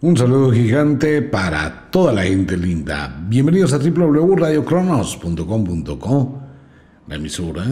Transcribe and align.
Un 0.00 0.16
saludo 0.16 0.52
gigante 0.52 1.22
para 1.22 1.90
toda 1.90 2.12
la 2.12 2.22
gente 2.22 2.56
linda. 2.56 3.20
Bienvenidos 3.26 3.72
a 3.72 3.78
www.radiocronos.com.co, 3.78 6.40
la 7.08 7.16
emisora 7.16 7.66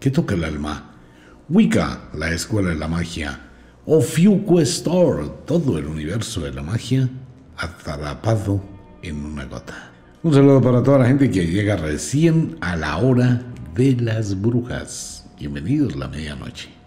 que 0.00 0.10
toca 0.10 0.36
el 0.36 0.44
alma. 0.44 0.94
Wicca, 1.50 2.08
la 2.14 2.32
escuela 2.32 2.70
de 2.70 2.76
la 2.76 2.88
magia. 2.88 3.38
Ofiuco 3.84 4.58
Store, 4.62 5.26
todo 5.44 5.76
el 5.76 5.84
universo 5.84 6.40
de 6.40 6.54
la 6.54 6.62
magia 6.62 7.10
atrapado 7.58 8.62
en 9.02 9.22
una 9.22 9.44
gota. 9.44 9.92
Un 10.22 10.32
saludo 10.32 10.62
para 10.62 10.82
toda 10.82 11.00
la 11.00 11.08
gente 11.08 11.30
que 11.30 11.46
llega 11.46 11.76
recién 11.76 12.56
a 12.62 12.74
la 12.74 12.96
hora 12.96 13.42
de 13.74 13.96
las 13.96 14.40
brujas. 14.40 15.26
Bienvenidos 15.38 15.94
la 15.94 16.08
medianoche. 16.08 16.79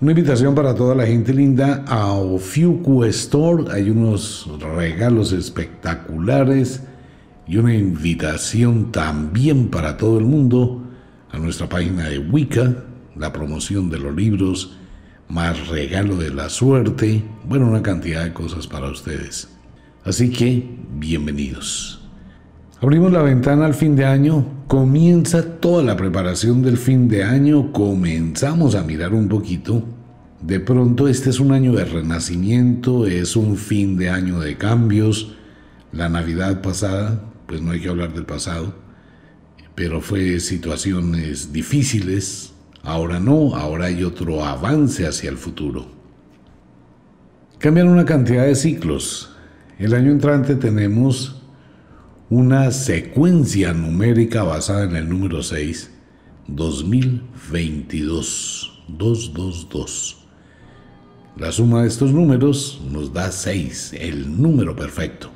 Una 0.00 0.10
invitación 0.10 0.56
para 0.56 0.74
toda 0.74 0.94
la 0.96 1.06
gente 1.06 1.32
linda 1.32 1.84
a 1.86 2.12
Ofiuku 2.12 3.04
Store. 3.04 3.72
Hay 3.72 3.90
unos 3.90 4.48
regalos 4.60 5.30
espectaculares 5.30 6.82
y 7.46 7.58
una 7.58 7.74
invitación 7.74 8.90
también 8.90 9.68
para 9.68 9.96
todo 9.96 10.18
el 10.18 10.24
mundo 10.24 10.82
a 11.30 11.38
nuestra 11.38 11.68
página 11.68 12.08
de 12.08 12.18
Wicca, 12.18 12.84
la 13.16 13.32
promoción 13.32 13.88
de 13.88 14.00
los 14.00 14.14
libros, 14.14 14.76
más 15.28 15.68
regalo 15.68 16.16
de 16.16 16.34
la 16.34 16.48
suerte, 16.48 17.22
bueno, 17.48 17.68
una 17.68 17.82
cantidad 17.82 18.24
de 18.24 18.32
cosas 18.32 18.66
para 18.66 18.90
ustedes. 18.90 19.48
Así 20.04 20.30
que, 20.30 20.76
bienvenidos. 20.96 22.03
Abrimos 22.84 23.12
la 23.12 23.22
ventana 23.22 23.64
al 23.64 23.72
fin 23.72 23.96
de 23.96 24.04
año, 24.04 24.44
comienza 24.68 25.58
toda 25.58 25.82
la 25.82 25.96
preparación 25.96 26.60
del 26.60 26.76
fin 26.76 27.08
de 27.08 27.24
año, 27.24 27.72
comenzamos 27.72 28.74
a 28.74 28.82
mirar 28.82 29.14
un 29.14 29.26
poquito. 29.26 29.82
De 30.42 30.60
pronto 30.60 31.08
este 31.08 31.30
es 31.30 31.40
un 31.40 31.52
año 31.52 31.72
de 31.72 31.86
renacimiento, 31.86 33.06
es 33.06 33.36
un 33.36 33.56
fin 33.56 33.96
de 33.96 34.10
año 34.10 34.38
de 34.38 34.58
cambios. 34.58 35.34
La 35.92 36.10
Navidad 36.10 36.60
pasada, 36.60 37.22
pues 37.46 37.62
no 37.62 37.70
hay 37.70 37.80
que 37.80 37.88
hablar 37.88 38.12
del 38.12 38.26
pasado, 38.26 38.74
pero 39.74 40.02
fue 40.02 40.38
situaciones 40.38 41.54
difíciles. 41.54 42.52
Ahora 42.82 43.18
no, 43.18 43.56
ahora 43.56 43.86
hay 43.86 44.04
otro 44.04 44.44
avance 44.44 45.06
hacia 45.06 45.30
el 45.30 45.38
futuro. 45.38 45.86
Cambian 47.58 47.88
una 47.88 48.04
cantidad 48.04 48.44
de 48.44 48.54
ciclos. 48.54 49.34
El 49.78 49.94
año 49.94 50.10
entrante 50.10 50.54
tenemos 50.54 51.40
una 52.30 52.70
secuencia 52.70 53.74
numérica 53.74 54.44
basada 54.44 54.84
en 54.84 54.96
el 54.96 55.10
número 55.10 55.42
6, 55.42 55.90
2022, 56.48 58.84
222. 58.88 60.16
La 61.36 61.52
suma 61.52 61.82
de 61.82 61.88
estos 61.88 62.12
números 62.12 62.80
nos 62.90 63.12
da 63.12 63.30
6, 63.30 63.96
el 63.98 64.40
número 64.40 64.74
perfecto. 64.74 65.28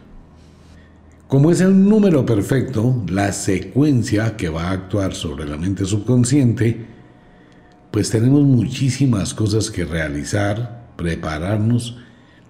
Como 1.26 1.50
es 1.50 1.60
el 1.60 1.86
número 1.86 2.24
perfecto, 2.24 3.04
la 3.10 3.32
secuencia 3.32 4.38
que 4.38 4.48
va 4.48 4.68
a 4.68 4.72
actuar 4.72 5.14
sobre 5.14 5.44
la 5.44 5.58
mente 5.58 5.84
subconsciente, 5.84 6.86
pues 7.90 8.08
tenemos 8.08 8.44
muchísimas 8.44 9.34
cosas 9.34 9.70
que 9.70 9.84
realizar, 9.84 10.86
prepararnos, 10.96 11.98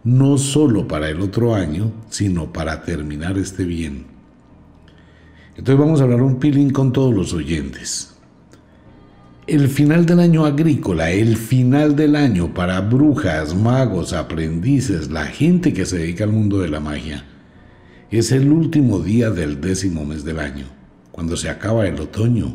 no 0.05 0.39
solo 0.39 0.87
para 0.87 1.09
el 1.09 1.21
otro 1.21 1.57
año, 1.57 1.91
sino 2.09 2.53
para 2.53 2.85
terminar 2.85 3.37
este 3.37 3.65
bien. 3.65 4.18
Entonces 5.59 5.85
vamos 5.85 6.01
a 6.01 6.05
hablar 6.05 6.23
un 6.23 6.39
peeling 6.39 6.71
con 6.71 6.93
todos 6.93 7.13
los 7.13 7.35
oyentes. 7.35 8.15
El 9.49 9.69
final 9.69 10.07
del 10.07 10.21
año 10.21 10.47
agrícola, 10.47 11.11
el 11.11 11.37
final 11.37 11.97
del 11.97 12.15
año 12.15 12.55
para 12.55 12.81
brujas, 12.81 13.57
magos, 13.57 14.13
aprendices, 14.13 15.11
la 15.11 15.27
gente 15.27 15.73
que 15.73 15.85
se 15.85 15.99
dedica 15.99 16.23
al 16.23 16.31
mundo 16.31 16.61
de 16.61 16.69
la 16.69 16.79
magia, 16.79 17.25
es 18.09 18.31
el 18.31 18.53
último 18.53 19.01
día 19.01 19.31
del 19.31 19.61
décimo 19.61 20.05
mes 20.05 20.25
del 20.25 20.39
año, 20.39 20.67
cuando 21.11 21.37
se 21.37 21.51
acaba 21.51 21.89
el 21.89 21.99
otoño 21.99 22.55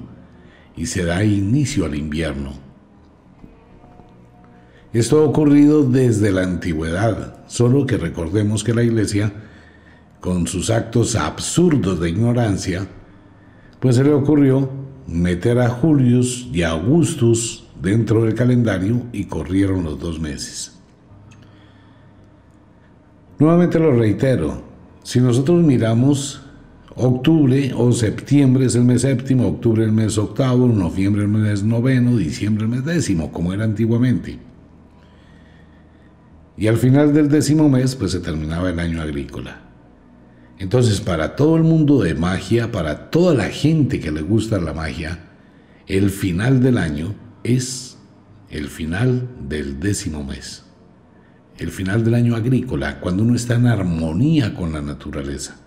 y 0.77 0.85
se 0.85 1.03
da 1.03 1.25
inicio 1.25 1.85
al 1.85 1.95
invierno. 1.95 2.53
Esto 4.93 5.19
ha 5.19 5.25
ocurrido 5.25 5.83
desde 5.83 6.31
la 6.31 6.43
antigüedad, 6.43 7.43
solo 7.47 7.85
que 7.85 7.97
recordemos 7.97 8.63
que 8.63 8.73
la 8.73 8.83
iglesia 8.83 9.33
con 10.23 10.47
sus 10.47 10.69
actos 10.69 11.17
absurdos 11.17 11.99
de 11.99 12.09
ignorancia, 12.09 12.87
pues 13.81 13.97
se 13.97 14.05
le 14.05 14.13
ocurrió 14.13 14.69
meter 15.05 15.59
a 15.59 15.67
Julius 15.67 16.47
y 16.53 16.61
a 16.61 16.69
Augustus 16.69 17.65
dentro 17.81 18.23
del 18.23 18.33
calendario 18.33 19.01
y 19.11 19.25
corrieron 19.25 19.83
los 19.83 19.99
dos 19.99 20.21
meses. 20.21 20.79
Nuevamente 23.37 23.77
lo 23.79 23.91
reitero, 23.91 24.63
si 25.03 25.19
nosotros 25.19 25.61
miramos 25.61 26.41
octubre 26.95 27.73
o 27.75 27.91
septiembre 27.91 28.67
es 28.67 28.75
el 28.75 28.85
mes 28.85 29.01
séptimo, 29.01 29.49
octubre 29.49 29.83
el 29.83 29.91
mes 29.91 30.17
octavo, 30.17 30.69
noviembre 30.69 31.23
el 31.23 31.27
mes 31.27 31.63
noveno, 31.63 32.15
diciembre 32.15 32.63
el 32.63 32.69
mes 32.69 32.85
décimo, 32.85 33.29
como 33.29 33.51
era 33.51 33.65
antiguamente. 33.65 34.39
Y 36.55 36.67
al 36.67 36.77
final 36.77 37.13
del 37.13 37.27
décimo 37.27 37.67
mes, 37.67 37.93
pues 37.97 38.13
se 38.13 38.21
terminaba 38.21 38.69
el 38.69 38.79
año 38.79 39.01
agrícola. 39.01 39.72
Entonces, 40.59 41.01
para 41.01 41.35
todo 41.35 41.55
el 41.55 41.63
mundo 41.63 42.01
de 42.01 42.13
magia, 42.13 42.71
para 42.71 43.09
toda 43.09 43.33
la 43.33 43.49
gente 43.49 43.99
que 43.99 44.11
le 44.11 44.21
gusta 44.21 44.59
la 44.59 44.73
magia, 44.73 45.19
el 45.87 46.09
final 46.09 46.61
del 46.61 46.77
año 46.77 47.15
es 47.43 47.97
el 48.49 48.67
final 48.67 49.27
del 49.47 49.79
décimo 49.79 50.23
mes. 50.23 50.63
El 51.57 51.71
final 51.71 52.03
del 52.03 52.13
año 52.13 52.35
agrícola, 52.35 52.99
cuando 52.99 53.23
uno 53.23 53.35
está 53.35 53.55
en 53.55 53.67
armonía 53.67 54.53
con 54.53 54.73
la 54.73 54.81
naturaleza. 54.81 55.59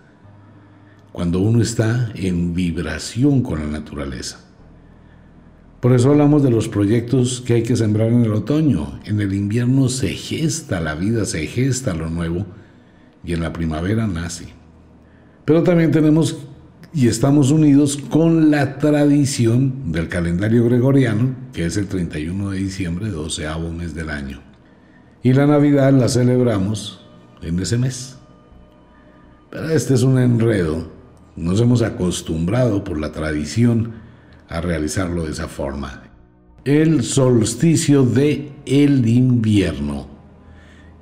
Cuando 1.11 1.39
uno 1.39 1.61
está 1.61 2.11
en 2.15 2.53
vibración 2.53 3.41
con 3.41 3.59
la 3.59 3.67
naturaleza. 3.67 4.39
Por 5.79 5.93
eso 5.93 6.09
hablamos 6.09 6.43
de 6.43 6.49
los 6.49 6.67
proyectos 6.67 7.41
que 7.45 7.53
hay 7.53 7.63
que 7.63 7.75
sembrar 7.75 8.07
en 8.07 8.25
el 8.25 8.33
otoño. 8.33 8.99
En 9.05 9.21
el 9.21 9.33
invierno 9.33 9.89
se 9.89 10.09
gesta 10.09 10.79
la 10.79 10.95
vida, 10.95 11.25
se 11.25 11.45
gesta 11.45 11.93
lo 11.93 12.09
nuevo 12.09 12.45
y 13.23 13.33
en 13.33 13.41
la 13.41 13.53
primavera 13.53 14.07
nace. 14.07 14.56
Pero 15.47 15.63
también 15.63 15.91
tenemos 15.91 16.39
y 16.93 17.07
estamos 17.07 17.51
unidos 17.51 17.97
con 18.09 18.51
la 18.51 18.79
tradición 18.79 19.93
del 19.93 20.09
calendario 20.09 20.65
gregoriano, 20.65 21.37
que 21.53 21.65
es 21.65 21.77
el 21.77 21.87
31 21.87 22.49
de 22.49 22.57
diciembre, 22.57 23.07
doceavo 23.07 23.71
mes 23.71 23.95
del 23.95 24.09
año. 24.09 24.41
Y 25.23 25.31
la 25.31 25.47
Navidad 25.47 25.93
la 25.93 26.09
celebramos 26.09 27.07
en 27.41 27.61
ese 27.61 27.77
mes. 27.77 28.17
Pero 29.49 29.69
este 29.69 29.93
es 29.93 30.03
un 30.03 30.19
enredo. 30.19 30.91
Nos 31.37 31.61
hemos 31.61 31.81
acostumbrado 31.81 32.83
por 32.83 32.99
la 32.99 33.13
tradición 33.13 33.93
a 34.49 34.59
realizarlo 34.59 35.23
de 35.23 35.31
esa 35.31 35.47
forma. 35.47 36.11
El 36.65 37.05
solsticio 37.05 38.03
de 38.03 38.51
el 38.65 39.07
invierno, 39.07 40.07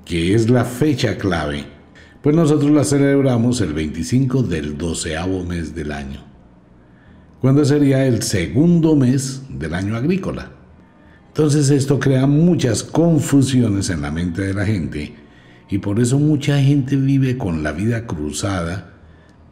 que 0.06 0.36
es 0.36 0.52
la 0.52 0.66
fecha 0.66 1.18
clave 1.18 1.75
pues 2.26 2.36
nosotros 2.36 2.72
la 2.72 2.84
celebramos 2.84 3.62
el 3.62 3.74
25 3.74 4.42
del 4.42 4.80
doceavo 4.80 5.44
mes 5.44 5.76
del 5.76 5.92
año, 5.92 6.24
cuando 7.40 7.64
sería 7.64 8.08
el 8.08 8.24
segundo 8.24 8.96
mes 8.96 9.44
del 9.48 9.76
año 9.76 9.96
agrícola. 9.96 10.50
Entonces 11.28 11.70
esto 11.70 12.00
crea 12.00 12.26
muchas 12.26 12.82
confusiones 12.82 13.92
en 13.92 14.02
la 14.02 14.10
mente 14.10 14.42
de 14.42 14.56
la 14.56 14.66
gente 14.66 15.14
y 15.70 15.78
por 15.78 16.00
eso 16.00 16.18
mucha 16.18 16.60
gente 16.60 16.96
vive 16.96 17.38
con 17.38 17.62
la 17.62 17.74
vida 17.74 18.08
cruzada 18.08 18.96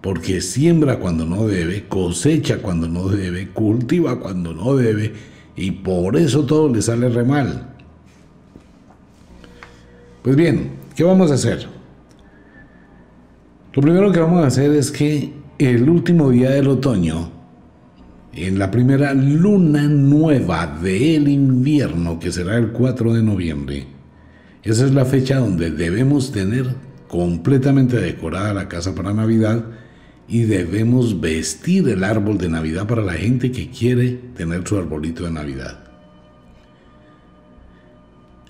porque 0.02 0.42
siembra 0.42 0.98
cuando 0.98 1.28
no 1.28 1.46
debe, 1.46 1.88
cosecha 1.88 2.58
cuando 2.58 2.88
no 2.88 3.08
debe, 3.08 3.50
cultiva 3.50 4.20
cuando 4.20 4.52
no 4.52 4.76
debe 4.76 5.14
y 5.56 5.70
por 5.70 6.18
eso 6.18 6.44
todo 6.44 6.74
le 6.74 6.82
sale 6.82 7.08
re 7.10 7.24
mal. 7.24 7.68
Pues 10.24 10.36
bien, 10.36 10.72
¿qué 10.96 11.04
vamos 11.04 11.30
a 11.30 11.36
hacer? 11.36 11.83
Lo 13.76 13.82
primero 13.82 14.12
que 14.12 14.20
vamos 14.20 14.44
a 14.44 14.48
hacer 14.48 14.72
es 14.72 14.92
que 14.92 15.34
el 15.58 15.90
último 15.90 16.30
día 16.30 16.52
del 16.52 16.68
otoño, 16.68 17.32
en 18.32 18.60
la 18.60 18.70
primera 18.70 19.16
luna 19.16 19.88
nueva 19.88 20.68
del 20.68 21.28
invierno, 21.28 22.20
que 22.20 22.32
será 22.32 22.58
el 22.58 22.72
4 22.72 23.16
de 23.16 23.24
noviembre, 23.24 23.88
esa 24.62 24.86
es 24.86 24.94
la 24.94 25.06
fecha 25.06 25.40
donde 25.40 25.72
debemos 25.72 26.32
tener 26.32 26.76
completamente 27.08 27.98
decorada 27.98 28.54
la 28.54 28.70
casa 28.70 28.94
para 28.94 29.12
Navidad 29.12 29.66
y 30.28 30.44
debemos 30.44 31.20
vestir 31.20 31.90
el 31.90 32.04
árbol 32.04 32.38
de 32.38 32.50
Navidad 32.50 32.88
para 32.88 33.02
la 33.02 33.14
gente 33.14 33.52
que 33.52 33.72
quiere 33.72 34.20
tener 34.36 34.68
su 34.68 34.78
arbolito 34.78 35.24
de 35.24 35.32
Navidad. 35.32 35.80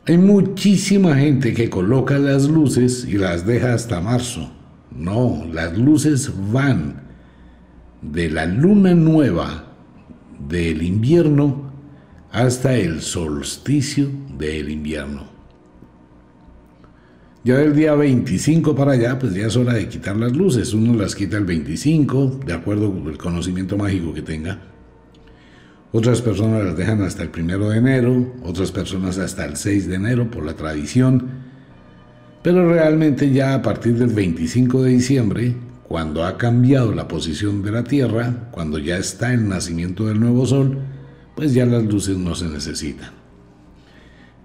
Hay 0.06 0.18
muchísima 0.18 1.16
gente 1.16 1.54
que 1.54 1.70
coloca 1.70 2.20
las 2.20 2.50
luces 2.50 3.06
y 3.08 3.14
las 3.14 3.46
deja 3.46 3.74
hasta 3.74 4.02
marzo. 4.02 4.52
No, 4.96 5.46
las 5.52 5.78
luces 5.78 6.32
van 6.52 7.02
de 8.02 8.30
la 8.30 8.46
luna 8.46 8.94
nueva 8.94 9.74
del 10.48 10.84
invierno 10.84 11.72
hasta 12.32 12.76
el 12.76 13.02
solsticio 13.02 14.10
del 14.38 14.70
invierno. 14.70 15.34
Ya 17.44 17.58
del 17.58 17.76
día 17.76 17.94
25 17.94 18.74
para 18.74 18.94
allá, 18.94 19.20
pues 19.20 19.34
ya 19.34 19.48
es 19.48 19.56
hora 19.58 19.74
de 19.74 19.90
quitar 19.90 20.16
las 20.16 20.32
luces. 20.32 20.74
Uno 20.74 20.94
las 20.94 21.14
quita 21.14 21.38
el 21.38 21.46
25, 21.46 22.40
de 22.46 22.54
acuerdo 22.54 22.90
con 22.92 23.08
el 23.08 23.18
conocimiento 23.18 23.78
mágico 23.78 24.14
que 24.14 24.22
tenga. 24.22 24.62
Otras 25.92 26.22
personas 26.22 26.64
las 26.64 26.78
dejan 26.78 27.02
hasta 27.02 27.22
el 27.22 27.30
primero 27.30 27.70
de 27.70 27.78
enero, 27.78 28.34
otras 28.44 28.72
personas 28.72 29.18
hasta 29.18 29.46
el 29.46 29.58
6 29.58 29.90
de 29.90 29.96
enero 29.96 30.32
por 30.32 30.46
la 30.46 30.54
tradición. 30.54 31.53
Pero 32.44 32.70
realmente 32.70 33.32
ya 33.32 33.56
a 33.56 33.62
partir 33.62 33.98
del 33.98 34.10
25 34.10 34.84
de 34.84 34.92
diciembre, 34.92 35.56
cuando 35.88 36.26
ha 36.26 36.38
cambiado 36.38 36.94
la 36.94 37.08
posición 37.08 37.64
de 37.64 37.72
la 37.72 37.86
Tierra, 37.86 38.50
cuando 38.52 38.78
ya 38.78 38.98
está 38.98 39.34
el 39.34 39.48
nacimiento 39.48 40.08
del 40.08 40.20
nuevo 40.20 40.46
Sol, 40.46 40.78
pues 41.36 41.54
ya 41.54 41.66
las 41.66 41.84
luces 41.84 42.18
no 42.18 42.36
se 42.36 42.50
necesitan. 42.50 43.12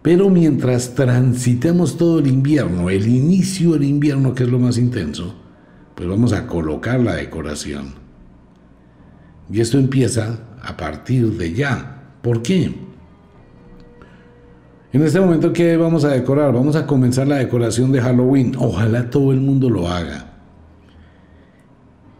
Pero 0.00 0.30
mientras 0.30 0.94
transitemos 0.94 1.98
todo 1.98 2.20
el 2.20 2.28
invierno, 2.28 2.88
el 2.88 3.08
inicio 3.08 3.72
del 3.72 3.84
invierno, 3.84 4.32
que 4.32 4.44
es 4.44 4.48
lo 4.48 4.60
más 4.60 4.78
intenso, 4.78 5.34
pues 5.96 6.08
vamos 6.08 6.32
a 6.32 6.46
colocar 6.46 7.00
la 7.00 7.16
decoración. 7.16 7.94
Y 9.50 9.60
esto 9.60 9.76
empieza 9.76 10.38
a 10.62 10.76
partir 10.76 11.32
de 11.32 11.52
ya. 11.52 12.14
¿Por 12.22 12.42
qué? 12.42 12.87
En 14.90 15.02
este 15.02 15.20
momento, 15.20 15.52
¿qué 15.52 15.76
vamos 15.76 16.04
a 16.04 16.08
decorar? 16.08 16.54
Vamos 16.54 16.74
a 16.74 16.86
comenzar 16.86 17.28
la 17.28 17.36
decoración 17.36 17.92
de 17.92 18.00
Halloween. 18.00 18.54
Ojalá 18.56 19.10
todo 19.10 19.32
el 19.32 19.40
mundo 19.40 19.68
lo 19.68 19.86
haga. 19.86 20.32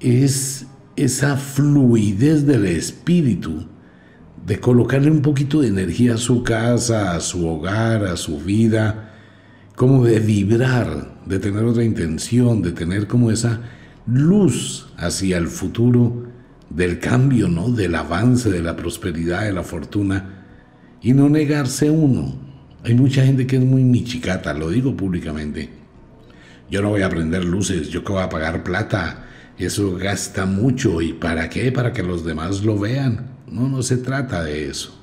Es 0.01 0.67
esa 0.95 1.37
fluidez 1.37 2.47
del 2.47 2.67
espíritu 2.67 3.65
de 4.45 4.61
colocarle 4.61 5.11
un 5.11 5.23
poquito 5.23 5.63
de 5.63 5.69
energía 5.69 6.15
a 6.15 6.19
su 6.19 6.43
casa, 6.43 7.15
a 7.15 7.21
su 7.21 7.49
hogar, 7.49 8.05
a 8.05 8.19
su 8.19 8.39
vida, 8.39 9.15
como 9.75 10.05
de 10.05 10.21
vibrar, 10.21 11.17
de 11.25 11.39
tener 11.39 11.65
otra 11.65 11.85
intención, 11.85 12.61
de 12.61 12.73
tener 12.73 13.07
como 13.07 13.31
esa 13.31 13.61
luz 14.07 14.93
hacia 14.99 15.39
el 15.39 15.49
futuro 15.49 16.25
del 16.69 16.99
cambio, 16.99 17.49
¿no? 17.49 17.71
Del 17.71 17.95
avance, 17.95 18.51
de 18.51 18.61
la 18.61 18.77
prosperidad, 18.77 19.45
de 19.45 19.55
la 19.55 19.63
fortuna, 19.63 20.45
y 21.01 21.15
no 21.15 21.31
negarse 21.31 21.91
uno. 21.91 22.48
Hay 22.89 22.95
mucha 22.95 23.23
gente 23.23 23.47
que 23.47 23.57
es 23.57 23.63
muy 23.63 23.85
michicata, 23.85 24.55
lo 24.55 24.71
digo 24.71 24.97
públicamente. 24.97 25.69
Yo 26.71 26.81
no 26.81 26.89
voy 26.89 27.03
a 27.03 27.11
prender 27.11 27.45
luces, 27.45 27.91
yo 27.91 28.03
que 28.03 28.13
voy 28.13 28.23
a 28.23 28.31
pagar 28.31 28.65
plata, 28.65 29.27
eso 29.59 29.95
gasta 29.99 30.47
mucho, 30.47 31.03
¿y 31.03 31.13
para 31.13 31.51
qué? 31.51 31.71
Para 31.71 31.93
que 31.93 32.03
los 32.03 32.25
demás 32.25 32.65
lo 32.65 32.79
vean. 32.79 33.37
No, 33.47 33.69
no 33.69 33.83
se 33.83 33.99
trata 33.99 34.43
de 34.43 34.71
eso. 34.71 34.99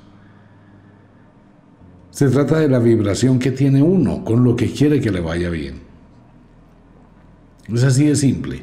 Se 2.10 2.28
trata 2.28 2.58
de 2.58 2.68
la 2.68 2.80
vibración 2.80 3.38
que 3.38 3.52
tiene 3.52 3.80
uno 3.82 4.24
con 4.24 4.42
lo 4.42 4.56
que 4.56 4.72
quiere 4.72 5.00
que 5.00 5.12
le 5.12 5.20
vaya 5.20 5.48
bien. 5.48 5.76
Es 7.72 7.84
así 7.84 8.06
de 8.06 8.16
simple. 8.16 8.62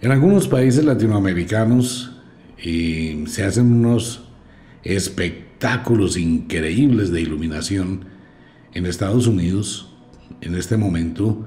En 0.00 0.10
algunos 0.10 0.48
países 0.48 0.84
latinoamericanos 0.84 2.16
se 2.56 3.44
hacen 3.44 3.72
unos 3.72 4.24
espectáculos 4.82 5.49
increíbles 6.16 7.10
de 7.10 7.20
iluminación. 7.20 8.06
En 8.72 8.86
Estados 8.86 9.26
Unidos, 9.26 9.92
en 10.40 10.54
este 10.54 10.76
momento, 10.76 11.46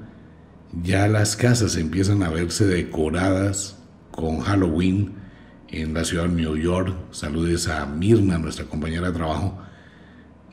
ya 0.83 1.07
las 1.07 1.35
casas 1.35 1.77
empiezan 1.77 2.21
a 2.23 2.29
verse 2.29 2.65
decoradas 2.65 3.77
con 4.11 4.41
Halloween, 4.41 5.23
en 5.69 5.95
la 5.95 6.05
ciudad 6.05 6.25
de 6.25 6.35
New 6.35 6.55
York. 6.55 6.95
Saludes 7.11 7.67
a 7.67 7.85
Mirna, 7.87 8.37
nuestra 8.37 8.65
compañera 8.65 9.07
de 9.07 9.13
trabajo. 9.13 9.57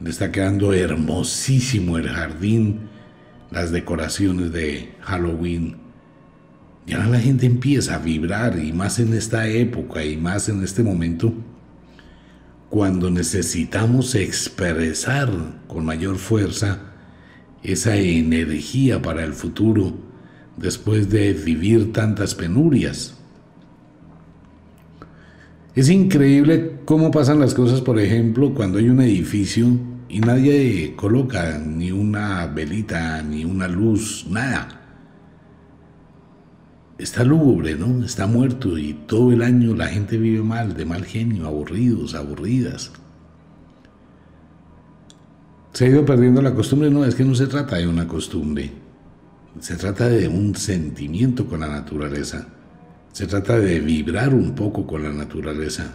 Le 0.01 0.09
está 0.09 0.33
quedando 0.33 0.73
hermosísimo 0.73 1.99
el 1.99 2.09
jardín, 2.09 2.89
las 3.51 3.71
decoraciones 3.71 4.53
de 4.53 4.95
Halloween. 5.03 5.77
Ya 6.87 7.07
la 7.07 7.21
gente 7.21 7.45
empieza 7.45 7.97
a 7.97 7.99
vibrar 7.99 8.59
y 8.59 8.73
más 8.73 8.99
en 8.99 9.13
esta 9.13 9.47
época 9.47 10.03
y 10.03 10.17
más 10.17 10.49
en 10.49 10.65
este 10.65 10.83
momento 10.83 11.35
cuando 12.71 13.11
necesitamos 13.11 14.15
expresar 14.15 15.29
con 15.67 15.85
mayor 15.85 16.19
fuerza 16.19 16.79
esa 17.65 17.97
energía 17.97 19.03
para 19.03 19.25
el 19.25 19.35
futuro 19.35 19.93
después 20.57 21.11
de 21.11 21.33
vivir 21.33 21.93
tantas 21.93 22.35
penurias. 22.35 23.17
Es 25.75 25.89
increíble 25.89 26.79
cómo 26.85 27.11
pasan 27.11 27.41
las 27.41 27.55
cosas, 27.55 27.81
por 27.81 27.99
ejemplo, 27.99 28.55
cuando 28.55 28.79
hay 28.79 28.89
un 28.89 29.01
edificio 29.01 29.67
y 30.09 30.21
nadie 30.21 30.95
coloca 30.97 31.59
ni 31.59 31.91
una 31.91 32.47
velita, 32.47 33.23
ni 33.23 33.45
una 33.45 33.67
luz, 33.67 34.27
nada. 34.29 34.80
Está 37.01 37.25
lúgubre, 37.25 37.77
¿no? 37.77 38.05
Está 38.05 38.27
muerto 38.27 38.77
y 38.77 38.93
todo 38.93 39.33
el 39.33 39.41
año 39.41 39.75
la 39.75 39.87
gente 39.87 40.19
vive 40.19 40.43
mal, 40.43 40.77
de 40.77 40.85
mal 40.85 41.07
genio, 41.07 41.47
aburridos, 41.47 42.15
aburridas. 42.15 42.93
Se 45.73 45.87
ha 45.87 45.89
ido 45.89 46.05
perdiendo 46.05 46.43
la 46.43 46.55
costumbre, 46.55 46.91
no, 46.91 47.07
es 47.07 47.15
que 47.15 47.25
no 47.25 47.35
se 47.35 47.47
trata 47.47 47.77
de 47.77 47.89
una 47.89 48.07
costumbre, 48.07 48.71
se 49.61 49.77
trata 49.77 50.09
de 50.09 50.29
un 50.29 50.55
sentimiento 50.55 51.47
con 51.47 51.61
la 51.61 51.69
naturaleza. 51.69 52.49
Se 53.13 53.27
trata 53.27 53.59
de 53.59 53.81
vibrar 53.81 54.35
un 54.35 54.55
poco 54.55 54.87
con 54.87 55.03
la 55.03 55.11
naturaleza. 55.11 55.95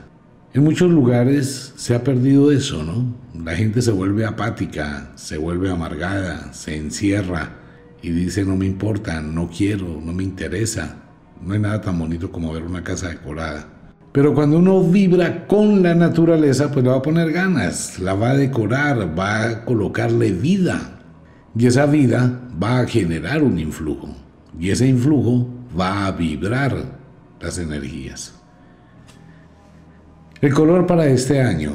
En 0.56 0.64
muchos 0.64 0.90
lugares 0.90 1.74
se 1.76 1.94
ha 1.94 2.04
perdido 2.04 2.52
eso, 2.52 2.84
¿no? 2.84 3.16
La 3.44 3.56
gente 3.56 3.84
se 3.84 3.92
vuelve 3.92 4.26
apática, 4.26 5.12
se 5.16 5.38
vuelve 5.38 5.70
amargada, 5.70 6.52
se 6.52 6.76
encierra 6.76 7.65
y 8.06 8.12
dice 8.12 8.46
no 8.46 8.56
me 8.56 8.68
importa, 8.68 9.20
no 9.20 9.50
quiero, 9.50 10.00
no 10.00 10.14
me 10.14 10.24
interesa. 10.24 10.98
No 11.44 11.54
hay 11.54 11.60
nada 11.60 11.82
tan 11.82 11.98
bonito 11.98 12.32
como 12.32 12.54
ver 12.54 12.62
una 12.62 12.84
casa 12.84 13.10
decorada. 13.10 13.68
Pero 14.12 14.36
cuando 14.36 14.60
uno 14.60 14.84
vibra 14.84 15.48
con 15.48 15.82
la 15.82 15.96
naturaleza, 15.96 16.72
pues 16.72 16.86
le 16.86 16.92
va 16.92 16.98
a 16.98 17.02
poner 17.02 17.32
ganas, 17.32 17.98
la 17.98 18.14
va 18.14 18.30
a 18.30 18.38
decorar, 18.38 19.18
va 19.18 19.44
a 19.44 19.66
colocarle 19.66 20.32
vida. 20.32 21.00
Y 21.58 21.66
esa 21.66 21.88
vida 21.88 22.42
va 22.62 22.80
a 22.80 22.88
generar 22.88 23.42
un 23.42 23.58
influjo. 23.58 24.16
Y 24.60 24.70
ese 24.70 24.88
influjo 24.88 25.50
va 25.78 26.06
a 26.06 26.12
vibrar 26.12 26.78
las 27.42 27.58
energías. 27.58 28.40
El 30.42 30.54
color 30.54 30.86
para 30.86 31.08
este 31.08 31.42
año 31.42 31.72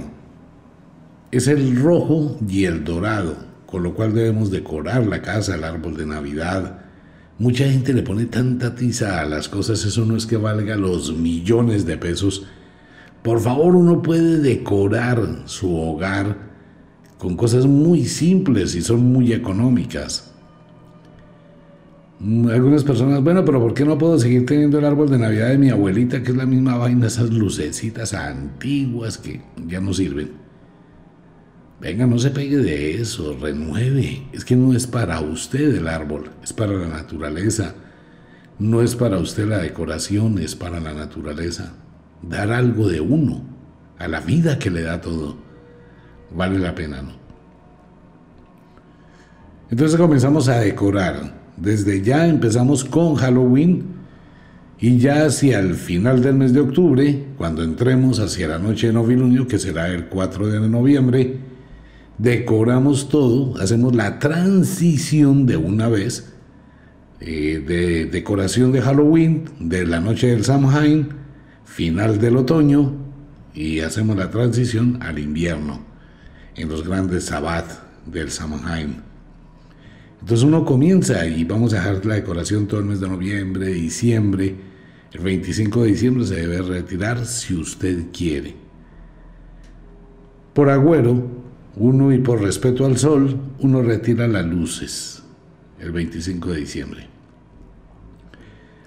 es 1.33 1.49
el 1.49 1.77
rojo 1.77 2.39
y 2.49 2.67
el 2.67 2.85
dorado, 2.85 3.50
con 3.71 3.83
lo 3.83 3.95
cual 3.95 4.15
debemos 4.15 4.51
decorar 4.51 5.07
la 5.07 5.23
casa, 5.23 5.55
el 5.55 5.65
árbol 5.65 5.97
de 5.97 6.07
Navidad. 6.07 6.81
Mucha 7.39 7.65
gente 7.65 7.95
le 7.95 8.03
pone 8.03 8.27
tanta 8.27 8.75
tiza 8.75 9.21
a 9.21 9.27
las 9.27 9.49
cosas, 9.49 9.85
eso 9.85 10.05
no 10.05 10.17
es 10.17 10.27
que 10.27 10.37
valga 10.37 10.77
los 10.77 11.17
millones 11.17 11.87
de 11.87 11.97
pesos. 11.97 12.47
Por 13.23 13.41
favor, 13.41 13.77
uno 13.77 14.03
puede 14.03 14.39
decorar 14.39 15.43
su 15.45 15.75
hogar 15.75 16.51
con 17.19 17.37
cosas 17.37 17.67
muy 17.67 18.05
simples 18.07 18.75
y 18.75 18.83
son 18.83 19.13
muy 19.13 19.33
económicas. 19.33 20.33
Mm, 22.19 22.49
algunas 22.49 22.85
personas, 22.85 23.23
bueno, 23.23 23.45
pero 23.45 23.61
¿por 23.61 23.73
qué 23.73 23.85
no 23.85 23.97
puedo 23.97 24.19
seguir 24.19 24.45
teniendo 24.45 24.79
el 24.79 24.85
árbol 24.85 25.11
de 25.11 25.19
Navidad 25.19 25.49
de 25.49 25.59
mi 25.59 25.71
abuelita, 25.71 26.23
que 26.23 26.33
es 26.33 26.37
la 26.37 26.47
misma 26.47 26.77
vaina, 26.77 27.07
esas 27.07 27.31
lucecitas 27.31 28.13
antiguas 28.15 29.17
que 29.17 29.41
ya 29.67 29.81
no 29.81 29.95
sirven? 29.95 30.40
Venga, 31.81 32.07
no 32.07 32.19
se 32.19 32.31
pegue 32.31 32.59
de 32.59 33.01
eso, 33.01 33.37
renueve. 33.41 34.23
Es 34.33 34.45
que 34.45 34.57
no 34.57 34.75
es 34.75 34.87
para 34.87 35.21
usted 35.21 35.77
el 35.77 35.89
árbol, 35.89 36.31
es 36.43 36.53
para 36.53 36.73
la 36.73 36.89
naturaleza. 36.89 37.75
No 38.59 38.83
es 38.83 38.95
para 38.95 39.19
usted 39.19 39.47
la 39.47 39.59
decoración, 39.59 40.39
es 40.39 40.55
para 40.55 40.81
la 40.81 40.93
naturaleza. 40.93 41.73
Dar 42.23 42.53
algo 42.53 42.89
de 42.89 43.01
uno, 43.01 43.43
a 43.99 44.09
la 44.09 44.21
vida 44.21 44.59
que 44.59 44.71
le 44.71 44.83
da 44.83 45.01
todo, 45.01 45.39
vale 46.35 46.59
la 46.59 46.75
pena, 46.75 47.01
¿no? 47.01 47.19
Entonces 49.71 49.99
comenzamos 49.99 50.49
a 50.49 50.59
decorar 50.59 51.41
desde 51.61 52.01
ya 52.01 52.27
empezamos 52.27 52.85
con 52.85 53.17
Halloween 53.17 53.85
y 54.79 54.97
ya 54.97 55.27
hacia 55.27 55.59
el 55.61 55.75
final 55.75 56.23
del 56.23 56.35
mes 56.37 56.55
de 56.55 56.61
octubre, 56.61 57.27
cuando 57.37 57.63
entremos 57.63 58.19
hacia 58.19 58.49
la 58.49 58.59
noche 58.59 58.87
de 58.87 58.95
novilunio, 58.95 59.47
que 59.47 59.59
será 59.59 59.89
el 59.89 60.07
4 60.07 60.47
de 60.47 60.69
noviembre, 60.69 61.39
decoramos 62.21 63.09
todo, 63.09 63.57
hacemos 63.61 63.95
la 63.95 64.19
transición 64.19 65.47
de 65.47 65.57
una 65.57 65.89
vez 65.89 66.31
eh, 67.21 67.65
de 67.67 68.07
decoración 68.07 68.73
de 68.73 68.83
Halloween, 68.83 69.45
de 69.59 69.87
la 69.87 70.01
noche 70.01 70.27
del 70.27 70.45
Samhain, 70.45 71.09
final 71.65 72.19
del 72.19 72.37
otoño, 72.37 72.93
y 73.55 73.81
hacemos 73.81 74.17
la 74.17 74.31
transición 74.31 74.99
al 75.03 75.19
invierno, 75.19 75.81
en 76.57 76.69
los 76.69 76.87
grandes 76.87 77.25
sabbat 77.25 77.71
del 78.05 78.31
Samhain. 78.31 79.03
Entonces 80.21 80.45
uno 80.45 80.67
comienza 80.67 81.27
y 81.27 81.45
vamos 81.45 81.73
a 81.73 81.77
dejar 81.77 82.05
la 82.05 82.17
decoración 82.17 82.67
todo 82.67 82.81
el 82.81 82.87
mes 82.87 83.01
de 83.01 83.09
noviembre, 83.09 83.69
diciembre. 83.69 84.55
El 85.13 85.21
25 85.23 85.83
de 85.83 85.89
diciembre 85.89 86.27
se 86.27 86.35
debe 86.35 86.61
retirar 86.61 87.25
si 87.25 87.55
usted 87.55 88.09
quiere. 88.13 88.55
Por 90.53 90.69
agüero, 90.69 91.40
uno 91.77 92.13
y 92.13 92.19
por 92.19 92.41
respeto 92.41 92.85
al 92.85 92.99
sol, 92.99 93.37
uno 93.61 93.83
retira 93.83 94.27
las 94.27 94.47
luces. 94.47 95.23
el 95.79 95.93
25 95.93 96.51
de 96.51 96.61
diciembre. 96.61 97.07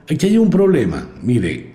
Aquí 0.08 0.28
hay 0.28 0.38
un 0.38 0.50
problema. 0.50 1.10
Mire, 1.24 1.74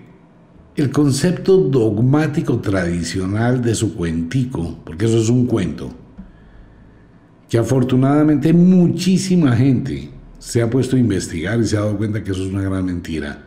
el 0.75 0.91
concepto 0.91 1.57
dogmático 1.57 2.59
tradicional 2.59 3.61
de 3.61 3.75
su 3.75 3.95
cuentico, 3.95 4.79
porque 4.85 5.05
eso 5.05 5.19
es 5.19 5.27
un 5.29 5.45
cuento, 5.45 5.91
que 7.49 7.57
afortunadamente 7.57 8.53
muchísima 8.53 9.55
gente 9.57 10.09
se 10.37 10.61
ha 10.61 10.69
puesto 10.69 10.95
a 10.95 10.99
investigar 10.99 11.59
y 11.59 11.65
se 11.65 11.75
ha 11.75 11.81
dado 11.81 11.97
cuenta 11.97 12.23
que 12.23 12.31
eso 12.31 12.45
es 12.45 12.53
una 12.53 12.61
gran 12.61 12.85
mentira. 12.85 13.45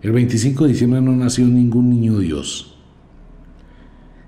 El 0.00 0.12
25 0.12 0.64
de 0.64 0.70
diciembre 0.70 1.00
no 1.00 1.12
nació 1.12 1.46
ningún 1.46 1.90
niño 1.90 2.18
Dios. 2.20 2.75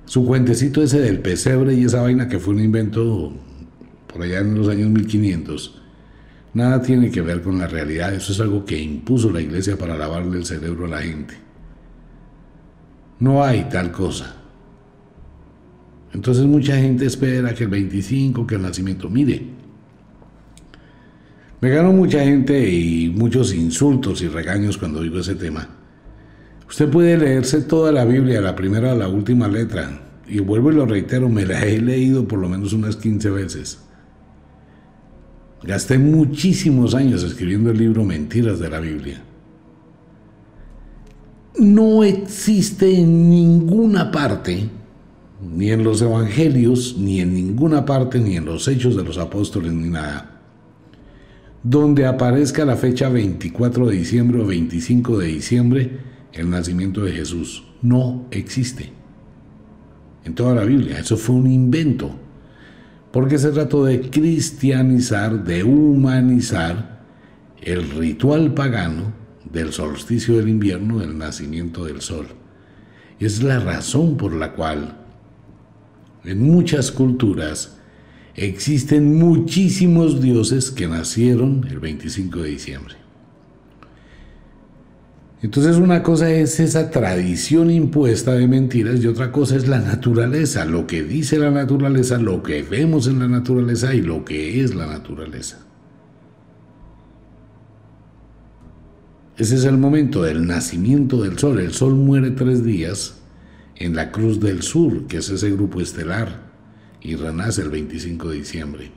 Su 0.08 0.24
cuentecito 0.24 0.82
ese 0.82 1.00
del 1.00 1.18
pesebre 1.18 1.74
y 1.74 1.84
esa 1.84 2.00
vaina 2.00 2.28
que 2.28 2.38
fue 2.38 2.54
un 2.54 2.60
invento 2.60 3.30
por 4.06 4.22
allá 4.22 4.38
en 4.38 4.54
los 4.54 4.66
años 4.68 4.88
1500, 4.88 5.82
nada 6.54 6.80
tiene 6.80 7.10
que 7.10 7.20
ver 7.20 7.42
con 7.42 7.58
la 7.58 7.66
realidad. 7.66 8.14
Eso 8.14 8.32
es 8.32 8.40
algo 8.40 8.64
que 8.64 8.80
impuso 8.80 9.30
la 9.30 9.42
iglesia 9.42 9.76
para 9.76 9.98
lavarle 9.98 10.38
el 10.38 10.46
cerebro 10.46 10.86
a 10.86 10.88
la 10.88 11.02
gente. 11.02 11.34
No 13.20 13.44
hay 13.44 13.68
tal 13.68 13.92
cosa. 13.92 14.34
Entonces 16.14 16.46
mucha 16.46 16.78
gente 16.78 17.04
espera 17.04 17.54
que 17.54 17.64
el 17.64 17.70
25, 17.70 18.46
que 18.46 18.54
el 18.54 18.62
nacimiento. 18.62 19.10
Mire, 19.10 19.42
me 21.60 21.68
ganó 21.68 21.92
mucha 21.92 22.24
gente 22.24 22.66
y 22.66 23.10
muchos 23.10 23.52
insultos 23.52 24.22
y 24.22 24.28
regaños 24.28 24.78
cuando 24.78 25.02
digo 25.02 25.18
ese 25.18 25.34
tema. 25.34 25.68
Usted 26.68 26.88
puede 26.90 27.16
leerse 27.16 27.62
toda 27.62 27.92
la 27.92 28.04
Biblia, 28.04 28.40
la 28.40 28.54
primera 28.54 28.92
a 28.92 28.94
la 28.94 29.08
última 29.08 29.48
letra, 29.48 30.02
y 30.26 30.40
vuelvo 30.40 30.70
y 30.70 30.74
lo 30.74 30.84
reitero, 30.84 31.28
me 31.28 31.46
la 31.46 31.64
he 31.64 31.80
leído 31.80 32.28
por 32.28 32.38
lo 32.38 32.48
menos 32.48 32.74
unas 32.74 32.96
15 32.96 33.30
veces. 33.30 33.78
Gasté 35.62 35.98
muchísimos 35.98 36.94
años 36.94 37.22
escribiendo 37.24 37.70
el 37.70 37.78
libro 37.78 38.04
Mentiras 38.04 38.60
de 38.60 38.68
la 38.68 38.80
Biblia. 38.80 39.22
No 41.58 42.04
existe 42.04 42.96
en 42.96 43.30
ninguna 43.30 44.12
parte, 44.12 44.68
ni 45.40 45.70
en 45.70 45.82
los 45.82 46.02
evangelios, 46.02 46.96
ni 46.98 47.20
en 47.20 47.34
ninguna 47.34 47.84
parte, 47.84 48.20
ni 48.20 48.36
en 48.36 48.44
los 48.44 48.68
hechos 48.68 48.94
de 48.94 49.02
los 49.02 49.18
apóstoles, 49.18 49.72
ni 49.72 49.88
nada, 49.88 50.42
donde 51.62 52.06
aparezca 52.06 52.64
la 52.64 52.76
fecha 52.76 53.08
24 53.08 53.86
de 53.86 53.96
diciembre 53.96 54.40
o 54.40 54.46
25 54.46 55.18
de 55.18 55.26
diciembre, 55.26 55.98
el 56.32 56.50
nacimiento 56.50 57.02
de 57.02 57.12
Jesús. 57.12 57.64
No 57.82 58.26
existe. 58.30 58.92
En 60.24 60.34
toda 60.34 60.54
la 60.54 60.64
Biblia. 60.64 60.98
Eso 60.98 61.16
fue 61.16 61.36
un 61.36 61.50
invento 61.50 62.14
porque 63.12 63.38
se 63.38 63.50
trató 63.50 63.84
de 63.84 64.10
cristianizar, 64.10 65.44
de 65.44 65.64
humanizar 65.64 67.00
el 67.62 67.90
ritual 67.90 68.54
pagano 68.54 69.12
del 69.50 69.72
solsticio 69.72 70.36
del 70.36 70.48
invierno, 70.48 70.98
del 70.98 71.16
nacimiento 71.16 71.84
del 71.84 72.00
sol. 72.00 72.26
Es 73.18 73.42
la 73.42 73.58
razón 73.60 74.16
por 74.16 74.34
la 74.34 74.52
cual 74.52 74.98
en 76.24 76.42
muchas 76.42 76.92
culturas 76.92 77.78
existen 78.34 79.16
muchísimos 79.16 80.20
dioses 80.20 80.70
que 80.70 80.86
nacieron 80.86 81.66
el 81.68 81.80
25 81.80 82.40
de 82.40 82.48
diciembre. 82.50 82.94
Entonces 85.40 85.76
una 85.76 86.02
cosa 86.02 86.30
es 86.30 86.58
esa 86.58 86.90
tradición 86.90 87.70
impuesta 87.70 88.32
de 88.32 88.48
mentiras 88.48 89.00
y 89.00 89.06
otra 89.06 89.30
cosa 89.30 89.54
es 89.54 89.68
la 89.68 89.78
naturaleza, 89.78 90.64
lo 90.64 90.86
que 90.86 91.04
dice 91.04 91.38
la 91.38 91.50
naturaleza, 91.50 92.18
lo 92.18 92.42
que 92.42 92.62
vemos 92.62 93.06
en 93.06 93.20
la 93.20 93.28
naturaleza 93.28 93.94
y 93.94 94.02
lo 94.02 94.24
que 94.24 94.62
es 94.62 94.74
la 94.74 94.86
naturaleza. 94.86 95.58
Ese 99.36 99.54
es 99.54 99.64
el 99.64 99.78
momento 99.78 100.24
del 100.24 100.48
nacimiento 100.48 101.22
del 101.22 101.38
Sol. 101.38 101.60
El 101.60 101.72
Sol 101.72 101.94
muere 101.94 102.32
tres 102.32 102.64
días 102.64 103.20
en 103.76 103.94
la 103.94 104.10
Cruz 104.10 104.40
del 104.40 104.62
Sur, 104.62 105.06
que 105.06 105.18
es 105.18 105.30
ese 105.30 105.52
grupo 105.52 105.80
estelar, 105.80 106.48
y 107.00 107.14
renace 107.14 107.62
el 107.62 107.70
25 107.70 108.30
de 108.30 108.36
diciembre. 108.36 108.90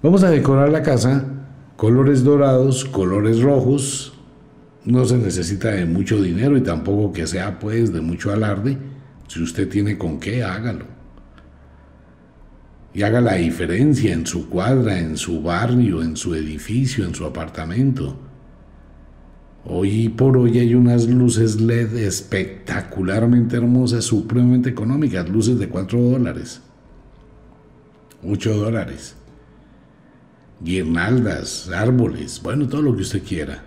Vamos 0.00 0.22
a 0.22 0.30
decorar 0.30 0.68
la 0.68 0.84
casa 0.84 1.24
colores 1.76 2.22
dorados, 2.22 2.84
colores 2.84 3.40
rojos, 3.40 4.12
no 4.84 5.04
se 5.04 5.16
necesita 5.16 5.70
de 5.70 5.86
mucho 5.86 6.20
dinero 6.20 6.56
y 6.56 6.60
tampoco 6.60 7.12
que 7.12 7.26
sea 7.26 7.58
pues 7.58 7.92
de 7.92 8.00
mucho 8.00 8.32
alarde. 8.32 8.78
Si 9.28 9.42
usted 9.42 9.68
tiene 9.68 9.96
con 9.96 10.20
qué, 10.20 10.42
hágalo. 10.42 10.86
Y 12.92 13.02
haga 13.02 13.20
la 13.20 13.34
diferencia 13.34 14.12
en 14.12 14.26
su 14.26 14.48
cuadra, 14.48 14.98
en 15.00 15.16
su 15.16 15.42
barrio, 15.42 16.02
en 16.02 16.16
su 16.16 16.34
edificio, 16.34 17.04
en 17.04 17.14
su 17.14 17.24
apartamento. 17.24 18.16
Hoy 19.64 20.10
por 20.10 20.36
hoy 20.36 20.58
hay 20.58 20.74
unas 20.74 21.08
luces 21.08 21.60
LED 21.60 21.96
espectacularmente 21.96 23.56
hermosas, 23.56 24.04
supremamente 24.04 24.68
económicas, 24.68 25.28
luces 25.28 25.58
de 25.58 25.68
4 25.68 25.98
dólares, 25.98 26.60
8 28.22 28.56
dólares 28.58 29.16
guirnaldas, 30.60 31.68
árboles, 31.68 32.40
bueno, 32.42 32.68
todo 32.68 32.82
lo 32.82 32.96
que 32.96 33.02
usted 33.02 33.22
quiera. 33.22 33.62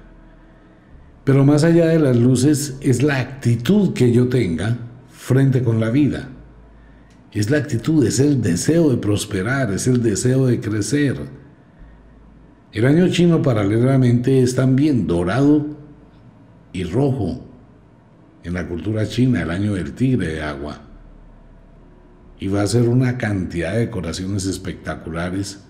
Pero 1.23 1.43
más 1.43 1.63
allá 1.63 1.87
de 1.87 1.99
las 1.99 2.15
luces 2.15 2.77
es 2.79 3.03
la 3.03 3.19
actitud 3.19 3.93
que 3.93 4.13
yo 4.13 4.29
tenga 4.29 4.77
frente 5.09 5.61
con 5.61 5.79
la 5.79 5.89
vida. 5.89 6.29
Es 7.33 7.49
la 7.49 7.57
actitud, 7.57 8.05
es 8.05 8.19
el 8.19 8.41
deseo 8.41 8.89
de 8.89 8.97
prosperar, 8.97 9.73
es 9.73 9.87
el 9.87 10.01
deseo 10.01 10.47
de 10.47 10.61
crecer. 10.61 11.17
El 12.71 12.85
año 12.85 13.09
chino 13.09 13.41
paralelamente 13.41 14.41
es 14.41 14.55
también 14.55 15.05
dorado 15.05 15.65
y 16.71 16.85
rojo. 16.85 17.43
En 18.43 18.53
la 18.53 18.65
cultura 18.65 19.05
china, 19.05 19.41
el 19.41 19.51
año 19.51 19.73
del 19.73 19.93
tigre 19.93 20.27
de 20.27 20.41
agua. 20.41 20.81
Y 22.39 22.47
va 22.47 22.61
a 22.61 22.67
ser 22.67 22.87
una 22.87 23.17
cantidad 23.17 23.73
de 23.73 23.79
decoraciones 23.79 24.45
espectaculares 24.45 25.66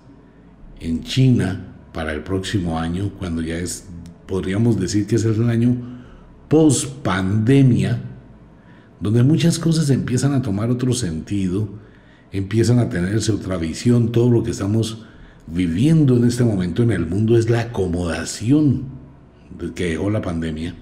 en 0.79 1.03
China 1.03 1.75
para 1.93 2.13
el 2.13 2.21
próximo 2.23 2.79
año, 2.79 3.11
cuando 3.17 3.41
ya 3.41 3.57
es, 3.57 3.85
podríamos 4.27 4.79
decir 4.79 5.07
que 5.07 5.15
es 5.15 5.25
el 5.25 5.49
año 5.49 5.75
post 6.47 6.89
pandemia, 7.03 8.01
donde 8.99 9.23
muchas 9.23 9.59
cosas 9.59 9.89
empiezan 9.89 10.33
a 10.33 10.41
tomar 10.41 10.69
otro 10.69 10.93
sentido, 10.93 11.69
empiezan 12.31 12.79
a 12.79 12.89
tenerse 12.89 13.31
otra 13.31 13.57
visión, 13.57 14.11
todo 14.11 14.29
lo 14.29 14.43
que 14.43 14.51
estamos 14.51 15.05
viviendo 15.47 16.17
en 16.17 16.25
este 16.25 16.43
momento 16.43 16.83
en 16.83 16.91
el 16.91 17.05
mundo 17.05 17.37
es 17.37 17.49
la 17.49 17.61
acomodación 17.61 18.85
que 19.75 19.91
dejó 19.91 20.09
la 20.09 20.21
pandemia. 20.21 20.75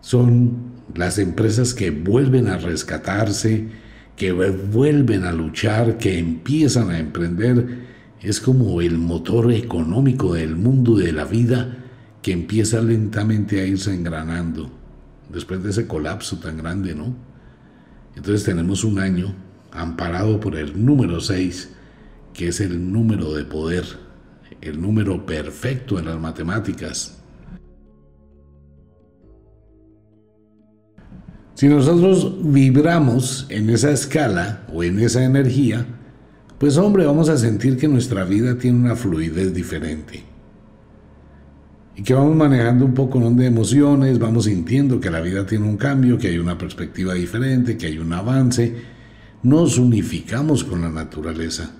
Son 0.00 0.70
las 0.94 1.18
empresas 1.18 1.74
que 1.74 1.90
vuelven 1.90 2.48
a 2.48 2.56
rescatarse, 2.56 3.68
que 4.16 4.32
vuelven 4.32 5.24
a 5.24 5.32
luchar, 5.32 5.98
que 5.98 6.18
empiezan 6.18 6.90
a 6.90 6.98
emprender 6.98 7.90
es 8.22 8.40
como 8.40 8.80
el 8.80 8.98
motor 8.98 9.52
económico 9.52 10.34
del 10.34 10.56
mundo 10.56 10.96
de 10.96 11.12
la 11.12 11.24
vida 11.24 11.78
que 12.22 12.32
empieza 12.32 12.80
lentamente 12.82 13.60
a 13.60 13.66
irse 13.66 13.94
engranando 13.94 14.70
después 15.32 15.62
de 15.62 15.70
ese 15.70 15.86
colapso 15.86 16.38
tan 16.38 16.58
grande, 16.58 16.94
¿no? 16.94 17.14
Entonces 18.14 18.44
tenemos 18.44 18.84
un 18.84 18.98
año 18.98 19.34
amparado 19.72 20.40
por 20.40 20.56
el 20.56 20.84
número 20.84 21.20
6, 21.20 21.70
que 22.34 22.48
es 22.48 22.60
el 22.60 22.92
número 22.92 23.32
de 23.32 23.44
poder, 23.44 23.84
el 24.60 24.80
número 24.80 25.24
perfecto 25.24 25.98
en 25.98 26.06
las 26.06 26.18
matemáticas. 26.18 27.16
Si 31.54 31.68
nosotros 31.68 32.36
vibramos 32.42 33.46
en 33.50 33.70
esa 33.70 33.90
escala 33.90 34.66
o 34.72 34.82
en 34.82 34.98
esa 34.98 35.24
energía, 35.24 35.86
pues 36.60 36.76
hombre, 36.76 37.06
vamos 37.06 37.30
a 37.30 37.38
sentir 37.38 37.78
que 37.78 37.88
nuestra 37.88 38.22
vida 38.24 38.58
tiene 38.58 38.78
una 38.78 38.94
fluidez 38.94 39.54
diferente. 39.54 40.22
Y 41.96 42.02
que 42.02 42.12
vamos 42.12 42.36
manejando 42.36 42.84
un 42.84 42.92
poco 42.92 43.18
de 43.18 43.46
emociones, 43.46 44.18
vamos 44.18 44.44
sintiendo 44.44 45.00
que 45.00 45.10
la 45.10 45.22
vida 45.22 45.46
tiene 45.46 45.66
un 45.66 45.78
cambio, 45.78 46.18
que 46.18 46.28
hay 46.28 46.36
una 46.36 46.58
perspectiva 46.58 47.14
diferente, 47.14 47.78
que 47.78 47.86
hay 47.86 47.96
un 47.96 48.12
avance. 48.12 48.76
Nos 49.42 49.78
unificamos 49.78 50.62
con 50.62 50.82
la 50.82 50.90
naturaleza. 50.90 51.70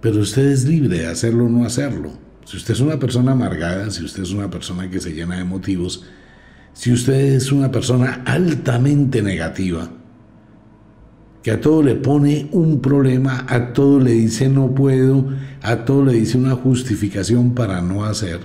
Pero 0.00 0.18
usted 0.18 0.46
es 0.46 0.64
libre 0.64 0.98
de 0.98 1.06
hacerlo 1.06 1.44
o 1.44 1.48
no 1.48 1.64
hacerlo. 1.64 2.10
Si 2.44 2.56
usted 2.56 2.74
es 2.74 2.80
una 2.80 2.98
persona 2.98 3.32
amargada, 3.32 3.88
si 3.92 4.02
usted 4.02 4.24
es 4.24 4.32
una 4.32 4.50
persona 4.50 4.90
que 4.90 4.98
se 4.98 5.12
llena 5.12 5.38
de 5.38 5.44
motivos, 5.44 6.04
si 6.72 6.90
usted 6.90 7.36
es 7.36 7.52
una 7.52 7.70
persona 7.70 8.24
altamente 8.26 9.22
negativa, 9.22 9.88
que 11.46 11.52
a 11.52 11.60
todo 11.60 11.80
le 11.80 11.94
pone 11.94 12.48
un 12.50 12.80
problema, 12.80 13.46
a 13.48 13.72
todo 13.72 14.00
le 14.00 14.10
dice 14.10 14.48
no 14.48 14.74
puedo, 14.74 15.28
a 15.62 15.84
todo 15.84 16.04
le 16.04 16.14
dice 16.14 16.36
una 16.36 16.56
justificación 16.56 17.54
para 17.54 17.80
no 17.80 18.04
hacer. 18.04 18.40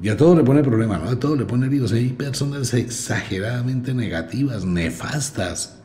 Y 0.00 0.10
a 0.10 0.16
todo 0.16 0.36
le 0.36 0.44
pone 0.44 0.62
problema, 0.62 0.96
¿no? 0.96 1.08
A 1.08 1.18
todo 1.18 1.34
le 1.34 1.44
pone 1.44 1.66
heridos. 1.66 1.90
Hay 1.90 2.10
personas 2.10 2.72
exageradamente 2.72 3.94
negativas, 3.94 4.64
nefastas, 4.64 5.80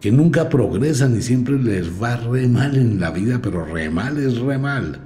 que 0.00 0.12
nunca 0.12 0.48
progresan 0.48 1.16
y 1.16 1.20
siempre 1.20 1.58
les 1.58 2.00
va 2.00 2.14
re 2.14 2.46
mal 2.46 2.76
en 2.76 3.00
la 3.00 3.10
vida, 3.10 3.40
pero 3.42 3.64
re 3.64 3.90
mal 3.90 4.16
es 4.16 4.38
re 4.38 4.58
mal, 4.58 5.00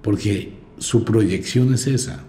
porque 0.00 0.60
su 0.78 1.04
proyección 1.04 1.74
es 1.74 1.88
esa. 1.88 2.20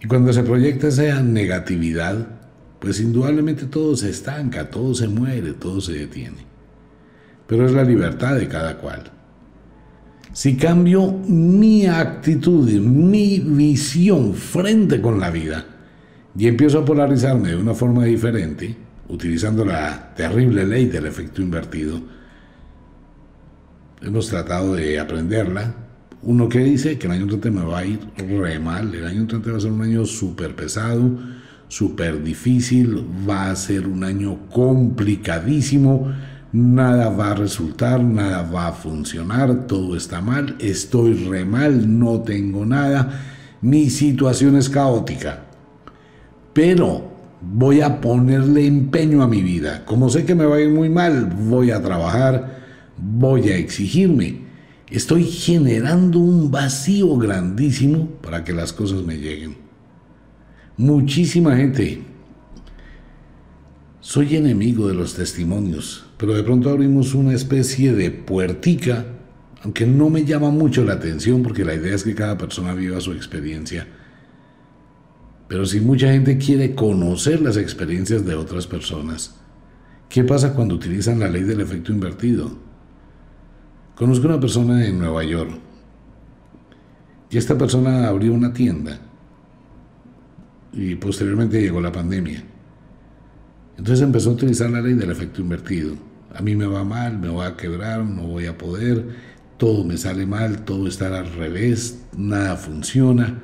Y 0.00 0.06
cuando 0.06 0.32
se 0.32 0.44
proyecta 0.44 0.88
esa 0.88 1.22
negatividad, 1.22 2.37
pues 2.78 3.00
indudablemente 3.00 3.66
todo 3.66 3.96
se 3.96 4.10
estanca, 4.10 4.70
todo 4.70 4.94
se 4.94 5.08
muere, 5.08 5.52
todo 5.54 5.80
se 5.80 5.92
detiene. 5.92 6.46
Pero 7.46 7.66
es 7.66 7.72
la 7.72 7.82
libertad 7.82 8.36
de 8.36 8.46
cada 8.46 8.76
cual. 8.76 9.10
Si 10.32 10.56
cambio 10.56 11.10
mi 11.26 11.86
actitud, 11.86 12.70
mi 12.70 13.40
visión 13.40 14.34
frente 14.34 15.00
con 15.00 15.18
la 15.18 15.30
vida 15.30 15.64
y 16.36 16.46
empiezo 16.46 16.80
a 16.80 16.84
polarizarme 16.84 17.48
de 17.48 17.56
una 17.56 17.74
forma 17.74 18.04
diferente, 18.04 18.76
utilizando 19.08 19.64
la 19.64 20.14
terrible 20.14 20.64
ley 20.64 20.86
del 20.86 21.06
efecto 21.06 21.42
invertido, 21.42 22.00
hemos 24.02 24.28
tratado 24.28 24.74
de 24.74 25.00
aprenderla. 25.00 25.74
Uno 26.22 26.48
que 26.48 26.60
dice 26.60 26.98
que 26.98 27.06
el 27.06 27.14
año 27.14 27.26
30 27.26 27.50
me 27.50 27.64
va 27.64 27.78
a 27.78 27.86
ir 27.86 28.00
re 28.16 28.58
mal, 28.58 28.94
el 28.94 29.06
año 29.06 29.26
30 29.26 29.50
va 29.50 29.56
a 29.56 29.60
ser 29.60 29.72
un 29.72 29.82
año 29.82 30.04
súper 30.04 30.54
pesado, 30.54 31.18
súper 31.68 32.22
difícil, 32.22 33.04
va 33.28 33.50
a 33.50 33.56
ser 33.56 33.86
un 33.86 34.04
año 34.04 34.38
complicadísimo, 34.50 36.12
nada 36.52 37.10
va 37.10 37.32
a 37.32 37.34
resultar, 37.34 38.02
nada 38.02 38.42
va 38.42 38.68
a 38.68 38.72
funcionar, 38.72 39.66
todo 39.66 39.96
está 39.96 40.20
mal, 40.20 40.56
estoy 40.58 41.14
re 41.14 41.44
mal, 41.44 41.98
no 41.98 42.20
tengo 42.20 42.64
nada, 42.64 43.20
mi 43.60 43.90
situación 43.90 44.56
es 44.56 44.68
caótica. 44.68 45.44
Pero 46.52 47.12
voy 47.40 47.82
a 47.82 48.00
ponerle 48.00 48.66
empeño 48.66 49.22
a 49.22 49.28
mi 49.28 49.42
vida. 49.42 49.84
Como 49.84 50.08
sé 50.08 50.24
que 50.24 50.34
me 50.34 50.46
va 50.46 50.56
a 50.56 50.60
ir 50.60 50.70
muy 50.70 50.88
mal, 50.88 51.26
voy 51.26 51.70
a 51.70 51.82
trabajar, 51.82 52.58
voy 52.96 53.50
a 53.50 53.56
exigirme. 53.56 54.48
Estoy 54.90 55.24
generando 55.24 56.18
un 56.18 56.50
vacío 56.50 57.16
grandísimo 57.18 58.08
para 58.22 58.42
que 58.42 58.54
las 58.54 58.72
cosas 58.72 59.02
me 59.02 59.18
lleguen. 59.18 59.67
Muchísima 60.78 61.56
gente. 61.56 62.02
Soy 64.00 64.36
enemigo 64.36 64.88
de 64.88 64.94
los 64.94 65.12
testimonios, 65.14 66.06
pero 66.16 66.32
de 66.32 66.42
pronto 66.42 66.70
abrimos 66.70 67.12
una 67.14 67.34
especie 67.34 67.92
de 67.92 68.10
puertica, 68.10 69.04
aunque 69.62 69.86
no 69.86 70.08
me 70.08 70.24
llama 70.24 70.50
mucho 70.50 70.82
la 70.84 70.94
atención 70.94 71.42
porque 71.42 71.64
la 71.64 71.74
idea 71.74 71.94
es 71.94 72.04
que 72.04 72.14
cada 72.14 72.38
persona 72.38 72.72
viva 72.72 73.00
su 73.00 73.12
experiencia 73.12 73.86
pero 75.48 75.64
si 75.64 75.80
mucha 75.80 76.12
gente 76.12 76.36
quiere 76.36 76.74
conocer 76.74 77.40
las 77.40 77.56
experiencias 77.56 78.24
de 78.24 78.34
otras 78.34 78.66
personas, 78.66 79.34
¿qué 80.10 80.22
pasa 80.22 80.54
cuando 80.54 80.74
utilizan 80.74 81.18
la 81.18 81.28
ley 81.28 81.42
del 81.42 81.62
efecto 81.62 81.90
invertido? 81.90 82.58
Conozco 83.96 84.28
una 84.28 84.38
persona 84.38 84.86
en 84.86 84.98
Nueva 84.98 85.24
York 85.24 85.58
y 87.30 87.38
esta 87.38 87.56
persona 87.56 88.08
abrió 88.08 88.34
una 88.34 88.52
tienda 88.52 89.00
y 90.78 90.94
posteriormente 90.94 91.60
llegó 91.60 91.80
la 91.80 91.90
pandemia. 91.90 92.44
Entonces 93.76 94.00
empezó 94.00 94.30
a 94.30 94.34
utilizar 94.34 94.70
la 94.70 94.80
ley 94.80 94.94
del 94.94 95.10
efecto 95.10 95.40
invertido. 95.40 95.94
A 96.32 96.40
mí 96.40 96.54
me 96.54 96.66
va 96.66 96.84
mal, 96.84 97.18
me 97.18 97.28
voy 97.28 97.44
a 97.44 97.56
quebrar, 97.56 98.04
no 98.04 98.22
voy 98.22 98.46
a 98.46 98.56
poder, 98.56 99.08
todo 99.56 99.82
me 99.82 99.96
sale 99.96 100.24
mal, 100.24 100.64
todo 100.64 100.86
está 100.86 101.06
al 101.18 101.32
revés, 101.32 102.04
nada 102.16 102.54
funciona. 102.54 103.42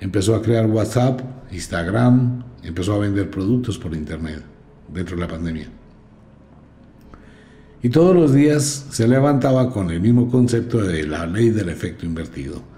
Empezó 0.00 0.34
a 0.34 0.42
crear 0.42 0.66
WhatsApp, 0.66 1.20
Instagram, 1.52 2.42
empezó 2.64 2.94
a 2.94 2.98
vender 2.98 3.30
productos 3.30 3.78
por 3.78 3.94
Internet 3.94 4.42
dentro 4.92 5.14
de 5.14 5.22
la 5.22 5.28
pandemia. 5.28 5.68
Y 7.80 7.90
todos 7.90 8.16
los 8.16 8.32
días 8.32 8.86
se 8.90 9.06
levantaba 9.06 9.70
con 9.70 9.90
el 9.90 10.00
mismo 10.00 10.28
concepto 10.28 10.82
de 10.82 11.06
la 11.06 11.26
ley 11.26 11.50
del 11.50 11.68
efecto 11.68 12.06
invertido. 12.06 12.73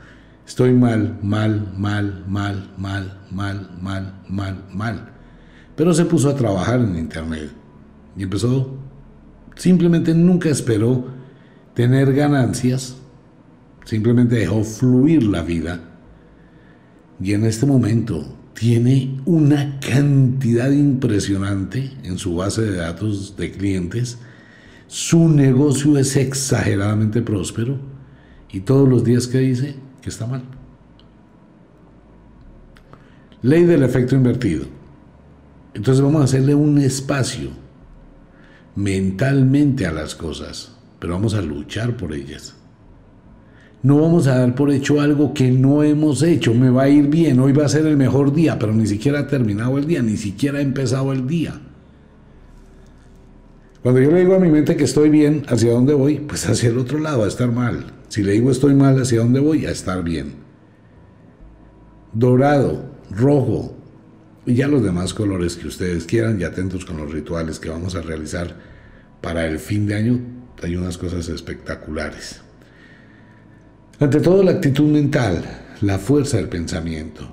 Estoy 0.46 0.72
mal, 0.72 1.18
mal, 1.22 1.72
mal, 1.76 2.24
mal, 2.28 2.70
mal, 2.78 3.20
mal, 3.32 3.68
mal, 3.82 4.14
mal, 4.28 4.64
mal. 4.72 5.10
Pero 5.74 5.92
se 5.92 6.04
puso 6.04 6.30
a 6.30 6.36
trabajar 6.36 6.78
en 6.80 6.96
Internet 6.96 7.50
y 8.16 8.22
empezó, 8.22 8.78
simplemente 9.56 10.14
nunca 10.14 10.48
esperó 10.48 11.08
tener 11.74 12.14
ganancias, 12.14 12.96
simplemente 13.84 14.36
dejó 14.36 14.62
fluir 14.62 15.24
la 15.24 15.42
vida. 15.42 15.80
Y 17.20 17.32
en 17.32 17.44
este 17.44 17.66
momento 17.66 18.24
tiene 18.54 19.20
una 19.24 19.80
cantidad 19.80 20.70
impresionante 20.70 21.90
en 22.04 22.18
su 22.18 22.36
base 22.36 22.62
de 22.62 22.76
datos 22.76 23.36
de 23.36 23.50
clientes. 23.50 24.18
Su 24.86 25.28
negocio 25.28 25.98
es 25.98 26.14
exageradamente 26.14 27.20
próspero. 27.20 27.78
Y 28.52 28.60
todos 28.60 28.88
los 28.88 29.02
días 29.02 29.26
que 29.26 29.38
dice 29.38 29.85
que 30.06 30.10
está 30.10 30.24
mal. 30.24 30.40
Ley 33.42 33.64
del 33.64 33.82
efecto 33.82 34.14
invertido. 34.14 34.64
Entonces 35.74 36.00
vamos 36.00 36.20
a 36.20 36.24
hacerle 36.26 36.54
un 36.54 36.78
espacio 36.78 37.50
mentalmente 38.76 39.84
a 39.84 39.90
las 39.90 40.14
cosas, 40.14 40.76
pero 41.00 41.14
vamos 41.14 41.34
a 41.34 41.42
luchar 41.42 41.96
por 41.96 42.12
ellas. 42.12 42.54
No 43.82 44.00
vamos 44.00 44.28
a 44.28 44.38
dar 44.38 44.54
por 44.54 44.70
hecho 44.70 45.00
algo 45.00 45.34
que 45.34 45.50
no 45.50 45.82
hemos 45.82 46.22
hecho. 46.22 46.54
Me 46.54 46.70
va 46.70 46.84
a 46.84 46.88
ir 46.88 47.08
bien, 47.08 47.40
hoy 47.40 47.50
va 47.50 47.64
a 47.64 47.68
ser 47.68 47.84
el 47.84 47.96
mejor 47.96 48.32
día, 48.32 48.60
pero 48.60 48.72
ni 48.72 48.86
siquiera 48.86 49.18
ha 49.18 49.26
terminado 49.26 49.76
el 49.76 49.88
día, 49.88 50.02
ni 50.02 50.16
siquiera 50.16 50.58
ha 50.58 50.62
empezado 50.62 51.12
el 51.12 51.26
día. 51.26 51.60
Cuando 53.82 54.00
yo 54.00 54.12
le 54.12 54.20
digo 54.20 54.36
a 54.36 54.38
mi 54.38 54.50
mente 54.50 54.76
que 54.76 54.84
estoy 54.84 55.10
bien, 55.10 55.44
¿hacia 55.48 55.72
dónde 55.72 55.94
voy? 55.94 56.20
Pues 56.20 56.48
hacia 56.48 56.68
el 56.68 56.78
otro 56.78 57.00
lado, 57.00 57.24
a 57.24 57.28
estar 57.28 57.50
mal. 57.50 57.95
Si 58.08 58.22
le 58.22 58.32
digo 58.32 58.50
estoy 58.50 58.74
mal, 58.74 59.00
¿hacia 59.00 59.20
dónde 59.20 59.40
voy? 59.40 59.66
A 59.66 59.70
estar 59.70 60.02
bien. 60.02 60.34
Dorado, 62.12 62.90
rojo 63.10 63.76
y 64.46 64.54
ya 64.54 64.68
los 64.68 64.82
demás 64.82 65.12
colores 65.12 65.56
que 65.56 65.66
ustedes 65.66 66.04
quieran 66.04 66.40
y 66.40 66.44
atentos 66.44 66.84
con 66.84 66.96
los 66.96 67.10
rituales 67.10 67.58
que 67.58 67.68
vamos 67.68 67.94
a 67.94 68.02
realizar 68.02 68.54
para 69.20 69.46
el 69.46 69.58
fin 69.58 69.86
de 69.86 69.96
año. 69.96 70.20
Hay 70.62 70.76
unas 70.76 70.96
cosas 70.96 71.28
espectaculares. 71.28 72.40
Ante 73.98 74.20
todo 74.20 74.42
la 74.42 74.52
actitud 74.52 74.90
mental, 74.90 75.44
la 75.80 75.98
fuerza 75.98 76.36
del 76.36 76.48
pensamiento. 76.48 77.28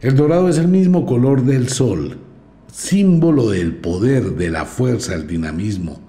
El 0.00 0.14
dorado 0.14 0.48
es 0.48 0.58
el 0.58 0.68
mismo 0.68 1.06
color 1.06 1.42
del 1.42 1.68
sol, 1.68 2.18
símbolo 2.72 3.50
del 3.50 3.74
poder, 3.74 4.36
de 4.36 4.50
la 4.50 4.64
fuerza, 4.64 5.14
el 5.14 5.26
dinamismo. 5.26 6.00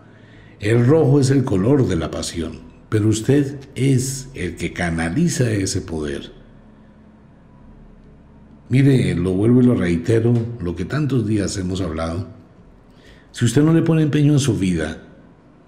El 0.60 0.86
rojo 0.86 1.20
es 1.20 1.30
el 1.30 1.44
color 1.44 1.88
de 1.88 1.96
la 1.96 2.12
pasión, 2.12 2.60
pero 2.90 3.08
usted 3.08 3.60
es 3.76 4.30
el 4.34 4.56
que 4.56 4.74
canaliza 4.74 5.50
ese 5.52 5.82
poder. 5.82 6.32
Mire, 8.70 9.16
lo 9.16 9.34
vuelvo 9.34 9.62
y 9.62 9.66
lo 9.66 9.76
reitero, 9.76 10.34
lo 10.62 10.76
que 10.76 10.86
tantos 10.86 11.26
días 11.26 11.58
hemos 11.58 11.82
hablado. 11.82 12.28
Si 13.32 13.46
usted 13.46 13.64
no 13.64 13.74
le 13.74 13.82
pone 13.82 14.04
empeño 14.04 14.34
en 14.34 14.40
su 14.40 14.58
vida, 14.58 15.02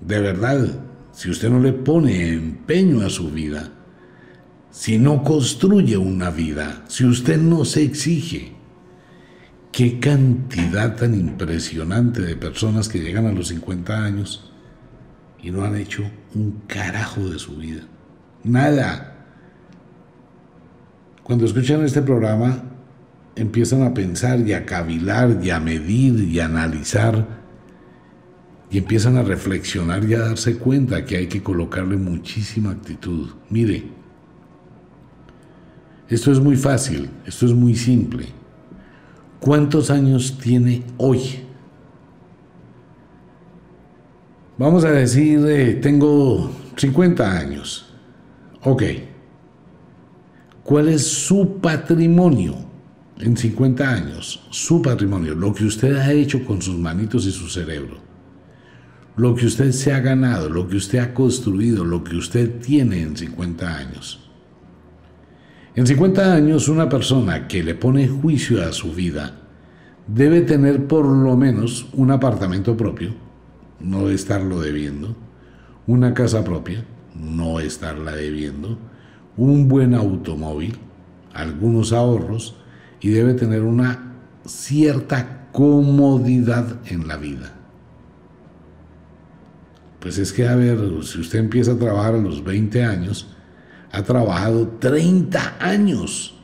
de 0.01 0.19
verdad, 0.19 0.67
si 1.13 1.29
usted 1.29 1.49
no 1.49 1.59
le 1.59 1.73
pone 1.73 2.33
empeño 2.33 3.05
a 3.05 3.09
su 3.09 3.31
vida, 3.31 3.71
si 4.71 4.97
no 4.97 5.23
construye 5.23 5.97
una 5.97 6.29
vida, 6.29 6.83
si 6.87 7.05
usted 7.05 7.37
no 7.39 7.65
se 7.65 7.83
exige, 7.83 8.53
qué 9.71 9.99
cantidad 9.99 10.95
tan 10.95 11.13
impresionante 11.13 12.21
de 12.21 12.35
personas 12.35 12.89
que 12.89 12.99
llegan 12.99 13.25
a 13.25 13.31
los 13.31 13.47
50 13.49 14.03
años 14.03 14.51
y 15.41 15.51
no 15.51 15.63
han 15.63 15.75
hecho 15.75 16.03
un 16.35 16.61
carajo 16.67 17.29
de 17.29 17.39
su 17.39 17.55
vida. 17.55 17.81
Nada. 18.43 19.15
Cuando 21.23 21.45
escuchan 21.45 21.83
este 21.83 22.01
programa, 22.01 22.63
empiezan 23.35 23.83
a 23.83 23.93
pensar 23.93 24.39
y 24.41 24.53
a 24.53 24.65
cavilar 24.65 25.39
y 25.41 25.49
a 25.49 25.59
medir 25.59 26.19
y 26.19 26.39
a 26.39 26.45
analizar 26.45 27.41
y 28.69 28.77
empiezan 28.77 29.17
a 29.17 29.23
reflexionar 29.23 30.03
y 30.05 30.13
a 30.13 30.19
darse 30.19 30.57
cuenta 30.57 31.05
que 31.05 31.17
hay 31.17 31.27
que 31.27 31.43
colocarle 31.43 31.97
muchísima 31.97 32.71
actitud. 32.71 33.29
Mire, 33.49 33.83
esto 36.09 36.31
es 36.31 36.39
muy 36.39 36.55
fácil, 36.55 37.09
esto 37.25 37.45
es 37.45 37.53
muy 37.53 37.75
simple. 37.75 38.40
¿Cuántos 39.41 39.89
años 39.89 40.37
tiene 40.41 40.83
hoy? 40.97 41.19
Vamos 44.57 44.85
a 44.85 44.91
decir, 44.91 45.43
eh, 45.47 45.73
tengo 45.81 46.49
50 46.77 47.37
años. 47.37 47.93
Ok. 48.63 48.83
¿Cuál 50.63 50.87
es 50.87 51.05
su 51.05 51.57
patrimonio 51.59 52.55
en 53.17 53.35
50 53.35 53.89
años? 53.89 54.47
Su 54.51 54.81
patrimonio, 54.81 55.35
lo 55.35 55.53
que 55.53 55.65
usted 55.65 55.97
ha 55.97 56.13
hecho 56.13 56.45
con 56.45 56.61
sus 56.61 56.77
manitos 56.77 57.25
y 57.25 57.31
su 57.31 57.49
cerebro 57.49 58.11
lo 59.15 59.35
que 59.35 59.45
usted 59.45 59.71
se 59.71 59.93
ha 59.93 59.99
ganado, 59.99 60.49
lo 60.49 60.67
que 60.67 60.77
usted 60.77 60.99
ha 60.99 61.13
construido, 61.13 61.83
lo 61.83 62.03
que 62.03 62.15
usted 62.15 62.59
tiene 62.59 63.01
en 63.01 63.15
50 63.15 63.77
años. 63.77 64.30
En 65.73 65.87
50 65.87 66.33
años, 66.33 66.67
una 66.67 66.89
persona 66.89 67.47
que 67.47 67.63
le 67.63 67.75
pone 67.75 68.05
juicio 68.05 68.61
a 68.61 68.73
su 68.73 68.91
vida 68.91 69.37
debe 70.05 70.41
tener 70.41 70.85
por 70.85 71.05
lo 71.05 71.37
menos 71.37 71.87
un 71.93 72.11
apartamento 72.11 72.75
propio, 72.75 73.13
no 73.79 74.09
estarlo 74.09 74.59
debiendo, 74.59 75.15
una 75.87 76.13
casa 76.13 76.43
propia, 76.43 76.83
no 77.15 77.61
estarla 77.61 78.11
debiendo, 78.11 78.77
un 79.37 79.69
buen 79.69 79.93
automóvil, 79.93 80.77
algunos 81.33 81.93
ahorros 81.93 82.57
y 82.99 83.11
debe 83.11 83.33
tener 83.33 83.61
una 83.61 84.15
cierta 84.45 85.47
comodidad 85.53 86.81
en 86.85 87.07
la 87.07 87.15
vida. 87.15 87.53
Pues 90.01 90.17
es 90.17 90.33
que, 90.33 90.49
a 90.49 90.55
ver, 90.55 90.79
si 91.03 91.21
usted 91.21 91.39
empieza 91.39 91.73
a 91.73 91.77
trabajar 91.79 92.15
a 92.15 92.17
los 92.17 92.43
20 92.43 92.83
años, 92.83 93.29
ha 93.91 94.03
trabajado 94.03 94.67
30 94.79 95.57
años. 95.59 96.35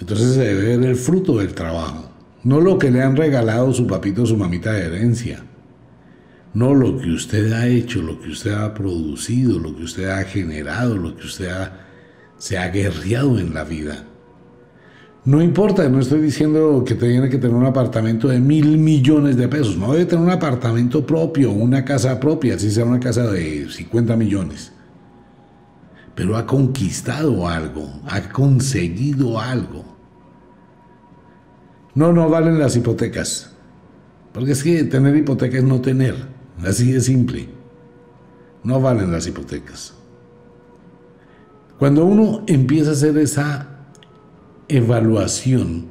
Entonces 0.00 0.34
se 0.34 0.40
debe 0.40 0.76
ver 0.76 0.90
el 0.90 0.96
fruto 0.96 1.38
del 1.38 1.54
trabajo, 1.54 2.10
no 2.44 2.60
lo 2.60 2.78
que 2.78 2.90
le 2.90 3.02
han 3.02 3.16
regalado 3.16 3.72
su 3.72 3.86
papito 3.86 4.22
o 4.22 4.26
su 4.26 4.36
mamita 4.36 4.72
de 4.72 4.86
herencia, 4.86 5.42
no 6.54 6.74
lo 6.74 6.98
que 6.98 7.10
usted 7.10 7.52
ha 7.52 7.66
hecho, 7.66 8.02
lo 8.02 8.20
que 8.20 8.28
usted 8.28 8.52
ha 8.52 8.72
producido, 8.74 9.58
lo 9.58 9.74
que 9.74 9.84
usted 9.84 10.08
ha 10.08 10.22
generado, 10.24 10.96
lo 10.96 11.16
que 11.16 11.26
usted 11.26 11.50
se 12.38 12.58
ha 12.58 12.68
guerreado 12.68 13.38
en 13.38 13.54
la 13.54 13.64
vida. 13.64 14.04
No 15.26 15.42
importa, 15.42 15.88
no 15.88 15.98
estoy 15.98 16.20
diciendo 16.20 16.84
que 16.86 16.94
tiene 16.94 17.28
que 17.28 17.38
tener 17.38 17.56
un 17.56 17.66
apartamento 17.66 18.28
de 18.28 18.38
mil 18.38 18.78
millones 18.78 19.36
de 19.36 19.48
pesos, 19.48 19.76
no 19.76 19.92
debe 19.92 20.06
tener 20.06 20.24
un 20.24 20.30
apartamento 20.30 21.04
propio, 21.04 21.50
una 21.50 21.84
casa 21.84 22.20
propia, 22.20 22.54
así 22.54 22.70
sea 22.70 22.84
una 22.84 23.00
casa 23.00 23.26
de 23.26 23.68
50 23.68 24.14
millones. 24.14 24.70
Pero 26.14 26.36
ha 26.36 26.46
conquistado 26.46 27.48
algo, 27.48 27.90
ha 28.06 28.28
conseguido 28.28 29.40
algo. 29.40 29.84
No, 31.96 32.12
no 32.12 32.30
valen 32.30 32.60
las 32.60 32.76
hipotecas, 32.76 33.50
porque 34.32 34.52
es 34.52 34.62
que 34.62 34.84
tener 34.84 35.16
hipoteca 35.16 35.58
es 35.58 35.64
no 35.64 35.80
tener, 35.80 36.14
así 36.64 36.92
de 36.92 37.00
simple. 37.00 37.48
No 38.62 38.80
valen 38.80 39.10
las 39.10 39.26
hipotecas. 39.26 39.92
Cuando 41.80 42.04
uno 42.04 42.44
empieza 42.46 42.90
a 42.90 42.92
hacer 42.92 43.18
esa 43.18 43.75
evaluación, 44.68 45.86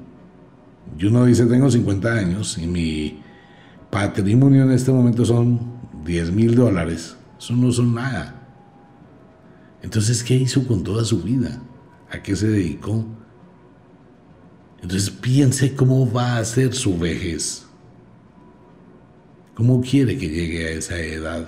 y 0.98 1.06
uno 1.06 1.26
dice, 1.26 1.46
tengo 1.46 1.70
50 1.70 2.14
años 2.14 2.58
y 2.58 2.68
mi 2.68 3.22
patrimonio 3.90 4.64
en 4.64 4.72
este 4.72 4.92
momento 4.92 5.26
son 5.26 5.60
10 6.06 6.32
mil 6.32 6.56
dólares, 6.56 7.18
eso 7.38 7.54
no 7.54 7.72
son 7.72 7.96
nada. 7.96 8.42
Entonces, 9.82 10.24
¿qué 10.24 10.36
hizo 10.36 10.68
con 10.68 10.84
toda 10.84 11.04
su 11.04 11.22
vida? 11.22 11.62
¿A 12.10 12.22
qué 12.22 12.36
se 12.36 12.48
dedicó? 12.48 13.06
Entonces 14.82 15.10
piense 15.10 15.76
cómo 15.76 16.12
va 16.12 16.38
a 16.38 16.46
ser 16.46 16.74
su 16.74 16.98
vejez. 16.98 17.66
¿Cómo 19.56 19.82
quiere 19.82 20.18
que 20.18 20.28
llegue 20.28 20.68
a 20.68 20.72
esa 20.72 20.98
edad? 21.00 21.48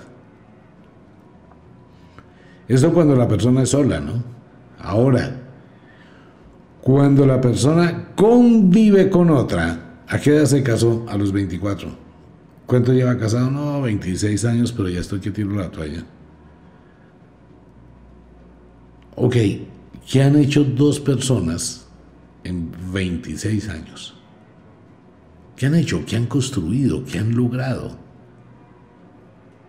Eso 2.66 2.92
cuando 2.92 3.14
la 3.14 3.28
persona 3.28 3.62
es 3.62 3.70
sola, 3.70 4.00
¿no? 4.00 4.22
Ahora, 4.78 5.47
cuando 6.82 7.26
la 7.26 7.40
persona 7.40 8.08
convive 8.14 9.10
con 9.10 9.30
otra, 9.30 10.02
¿a 10.06 10.18
qué 10.18 10.36
edad 10.36 10.46
se 10.46 10.62
casó? 10.62 11.04
A 11.08 11.16
los 11.16 11.32
24. 11.32 11.88
¿Cuánto 12.66 12.92
lleva 12.92 13.18
casado? 13.18 13.50
No, 13.50 13.80
26 13.82 14.44
años, 14.44 14.72
pero 14.72 14.88
ya 14.88 15.00
estoy 15.00 15.20
que 15.20 15.30
tiro 15.30 15.50
la 15.54 15.70
toalla. 15.70 16.04
Ok, 19.16 19.36
¿qué 20.10 20.22
han 20.22 20.36
hecho 20.36 20.64
dos 20.64 21.00
personas 21.00 21.88
en 22.44 22.70
26 22.92 23.68
años? 23.68 24.14
¿Qué 25.56 25.66
han 25.66 25.74
hecho? 25.74 26.04
¿Qué 26.06 26.16
han 26.16 26.26
construido? 26.26 27.04
¿Qué 27.04 27.18
han 27.18 27.34
logrado? 27.34 28.07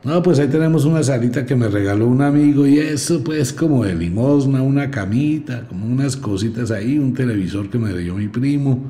No, 0.01 0.23
pues 0.23 0.39
ahí 0.39 0.47
tenemos 0.47 0.85
una 0.85 1.03
salita 1.03 1.45
que 1.45 1.57
me 1.57 1.67
regaló 1.67 2.07
un 2.07 2.21
amigo 2.21 2.65
y 2.65 2.79
eso 2.79 3.21
pues 3.21 3.51
como 3.51 3.83
de 3.83 3.95
limosna, 3.95 4.61
una 4.61 4.89
camita, 4.89 5.67
como 5.67 5.85
unas 5.85 6.15
cositas 6.15 6.71
ahí, 6.71 6.97
un 6.97 7.13
televisor 7.13 7.69
que 7.69 7.77
me 7.77 7.93
dio 7.97 8.15
mi 8.15 8.29
primo. 8.29 8.81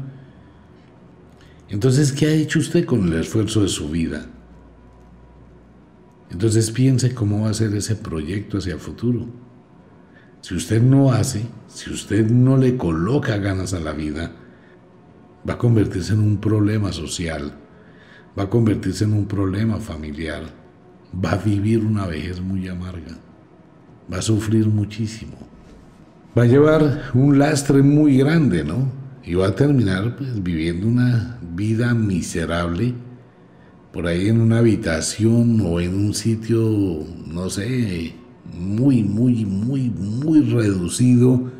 Entonces, 1.67 2.11
¿qué 2.11 2.27
ha 2.27 2.31
hecho 2.31 2.59
usted 2.59 2.85
con 2.85 3.07
el 3.07 3.19
esfuerzo 3.19 3.63
de 3.63 3.69
su 3.69 3.89
vida? 3.89 4.27
Entonces 6.29 6.69
piense 6.69 7.15
cómo 7.15 7.41
va 7.41 7.49
a 7.49 7.55
ser 7.55 7.73
ese 7.73 7.95
proyecto 7.95 8.59
hacia 8.59 8.75
el 8.75 8.79
futuro. 8.79 9.25
Si 10.41 10.53
usted 10.53 10.79
no 10.79 11.11
hace, 11.11 11.41
si 11.67 11.89
usted 11.89 12.29
no 12.29 12.55
le 12.55 12.77
coloca 12.77 13.35
ganas 13.37 13.73
a 13.73 13.79
la 13.79 13.93
vida, 13.93 14.31
va 15.47 15.55
a 15.55 15.57
convertirse 15.57 16.13
en 16.13 16.19
un 16.19 16.37
problema 16.37 16.93
social, 16.93 17.51
va 18.37 18.43
a 18.43 18.49
convertirse 18.49 19.05
en 19.05 19.13
un 19.13 19.25
problema 19.25 19.79
familiar 19.79 20.58
va 21.13 21.31
a 21.31 21.37
vivir 21.37 21.83
una 21.83 22.05
vejez 22.05 22.41
muy 22.41 22.67
amarga, 22.67 23.17
va 24.11 24.17
a 24.17 24.21
sufrir 24.21 24.67
muchísimo, 24.67 25.37
va 26.37 26.43
a 26.43 26.47
llevar 26.47 27.11
un 27.13 27.39
lastre 27.39 27.81
muy 27.81 28.17
grande, 28.17 28.63
¿no? 28.63 28.91
Y 29.23 29.35
va 29.35 29.47
a 29.47 29.55
terminar 29.55 30.15
pues, 30.15 30.41
viviendo 30.41 30.87
una 30.87 31.37
vida 31.55 31.93
miserable 31.93 32.93
por 33.91 34.07
ahí 34.07 34.27
en 34.27 34.39
una 34.39 34.59
habitación 34.59 35.61
o 35.61 35.79
en 35.79 35.95
un 35.95 36.13
sitio, 36.13 37.05
no 37.27 37.49
sé, 37.49 38.13
muy, 38.53 39.03
muy, 39.03 39.45
muy, 39.45 39.89
muy 39.89 40.41
reducido, 40.41 41.51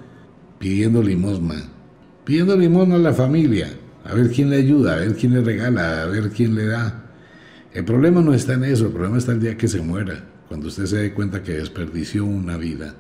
pidiendo 0.60 1.02
limosna. 1.02 1.64
Pidiendo 2.24 2.56
limosna 2.56 2.96
a 2.96 3.00
la 3.00 3.14
familia, 3.14 3.70
a 4.04 4.14
ver 4.14 4.30
quién 4.32 4.50
le 4.50 4.58
ayuda, 4.58 4.94
a 4.94 4.98
ver 4.98 5.16
quién 5.16 5.34
le 5.34 5.42
regala, 5.42 6.04
a 6.04 6.06
ver 6.06 6.30
quién 6.30 6.56
le 6.56 6.66
da. 6.66 7.09
El 7.74 7.86
problema 7.86 8.22
no 8.22 8.34
está 8.34 8.54
en 8.54 8.64
eso, 8.64 8.88
el 8.88 8.92
problema 8.92 9.18
está 9.18 9.32
el 9.32 9.40
día 9.40 9.58
que 9.58 9.68
se 9.68 9.82
muera, 9.82 10.24
cuando 10.48 10.68
usted 10.68 10.86
se 10.86 10.98
dé 10.98 11.14
cuenta 11.14 11.44
que 11.44 11.54
desperdició 11.54 12.26
una 12.26 12.58
vida 12.58 12.96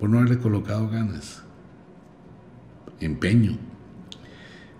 por 0.00 0.08
no 0.08 0.18
haberle 0.18 0.38
colocado 0.38 0.88
ganas, 0.88 1.42
empeño. 3.00 3.58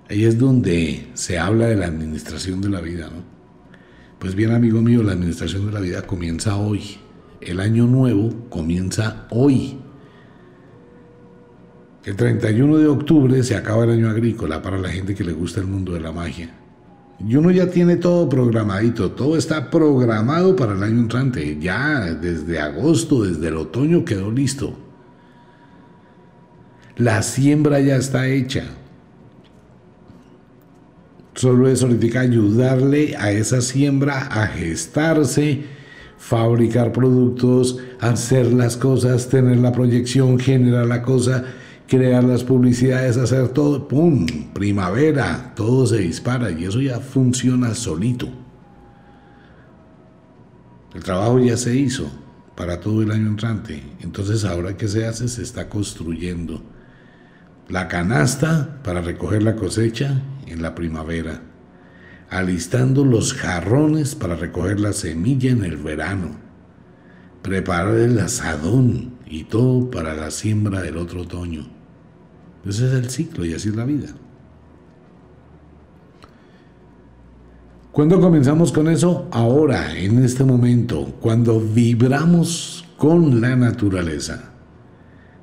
Ahí 0.09 0.25
es 0.25 0.39
donde 0.39 1.11
se 1.13 1.39
habla 1.39 1.67
de 1.67 1.77
la 1.77 1.87
administración 1.87 2.63
de 2.63 2.71
la 2.71 2.81
vida, 2.81 3.11
¿no? 3.11 3.23
Pues 4.19 4.35
bien, 4.35 4.53
amigo 4.53 4.81
mío, 4.81 5.03
la 5.03 5.13
administración 5.13 5.67
de 5.67 5.73
la 5.73 5.81
vida 5.81 6.03
comienza 6.03 6.57
hoy. 6.57 6.97
El 7.41 7.61
año 7.61 7.87
nuevo 7.87 8.49
comienza 8.49 9.27
hoy. 9.31 9.79
El 12.05 12.17
31 12.17 12.79
de 12.79 12.87
octubre 12.87 13.43
se 13.45 13.55
acaba 13.55 13.85
el 13.85 13.91
año 13.91 14.09
agrícola 14.09 14.63
para 14.63 14.79
la 14.79 14.89
gente 14.89 15.15
que 15.15 15.25
le 15.25 15.33
gusta 15.33 15.61
el 15.61 15.67
mundo 15.67 15.93
de 15.93 16.01
la 16.01 16.11
magia. 16.11 16.58
Y 17.27 17.35
uno 17.35 17.51
ya 17.51 17.69
tiene 17.69 17.97
todo 17.97 18.29
programadito, 18.29 19.11
todo 19.11 19.37
está 19.37 19.71
programado 19.71 20.55
para 20.55 20.75
el 20.75 20.83
año 20.83 21.01
entrante. 21.01 21.59
Ya 21.61 22.15
desde 22.15 22.61
agosto, 22.61 23.25
desde 23.25 23.49
el 23.49 23.57
otoño 23.57 24.05
quedó 24.05 24.31
listo. 24.31 24.79
La 26.97 27.23
siembra 27.23 27.81
ya 27.81 27.97
está 27.97 28.29
hecha. 28.29 28.65
Solo 31.35 31.69
eso 31.69 31.87
significa 31.87 32.21
ayudarle 32.21 33.17
a 33.17 33.31
esa 33.31 33.61
siembra 33.61 34.27
a 34.27 34.47
gestarse, 34.49 35.65
fabricar 36.19 36.93
productos, 36.93 37.79
hacer 38.01 38.53
las 38.53 38.77
cosas, 38.77 39.29
tener 39.29 39.59
la 39.59 39.73
proyección, 39.73 40.39
generar 40.39 40.87
la 40.87 41.03
cosa 41.03 41.45
crear 41.89 42.23
las 42.23 42.45
publicidades, 42.45 43.17
hacer 43.17 43.49
todo, 43.49 43.89
¡pum! 43.89 44.27
Primavera, 44.53 45.55
todo 45.57 45.87
se 45.87 45.99
dispara 45.99 46.51
y 46.51 46.65
eso 46.65 46.81
ya 46.81 47.01
funciona 47.01 47.75
solito. 47.75 48.29
El 50.95 51.03
trabajo 51.03 51.39
ya 51.39 51.57
se 51.57 51.75
hizo 51.75 52.11
para 52.55 52.79
todo 52.81 53.03
el 53.03 53.11
año 53.11 53.29
entrante. 53.29 53.83
Entonces 54.01 54.45
ahora 54.45 54.77
que 54.77 54.87
se 54.87 55.07
hace, 55.07 55.29
se 55.29 55.43
está 55.43 55.71
construyendo 55.71 56.63
la 57.69 57.89
canasta 57.89 58.81
para 58.83 59.01
recoger 59.01 59.43
la 59.43 59.57
cosecha 59.57 60.21
en 60.47 60.61
la 60.61 60.75
primavera, 60.75 61.41
alistando 62.29 63.05
los 63.05 63.33
jarrones 63.33 64.15
para 64.15 64.37
recoger 64.37 64.79
la 64.79 64.93
semilla 64.93 65.51
en 65.51 65.65
el 65.65 65.79
verano, 65.79 66.37
preparar 67.43 67.95
el 67.95 68.19
asadón 68.19 69.15
y 69.25 69.45
todo 69.45 69.91
para 69.91 70.15
la 70.15 70.31
siembra 70.31 70.83
del 70.83 70.99
otro 70.99 71.23
otoño. 71.23 71.78
Ese 72.69 72.87
es 72.87 72.93
el 72.93 73.11
ciclo 73.11 73.45
y 73.45 73.55
así 73.55 73.71
es 73.71 73.77
la 73.77 73.85
vida. 73.85 74.09
¿Cuándo 77.93 78.21
comenzamos 78.21 78.71
con 78.71 78.89
eso? 78.89 79.27
Ahora, 79.33 79.99
en 79.99 80.23
este 80.23 80.45
momento, 80.45 81.17
cuando 81.21 81.59
vibramos 81.59 82.85
con 82.99 83.41
la 83.41 83.57
naturaleza. 83.57 84.53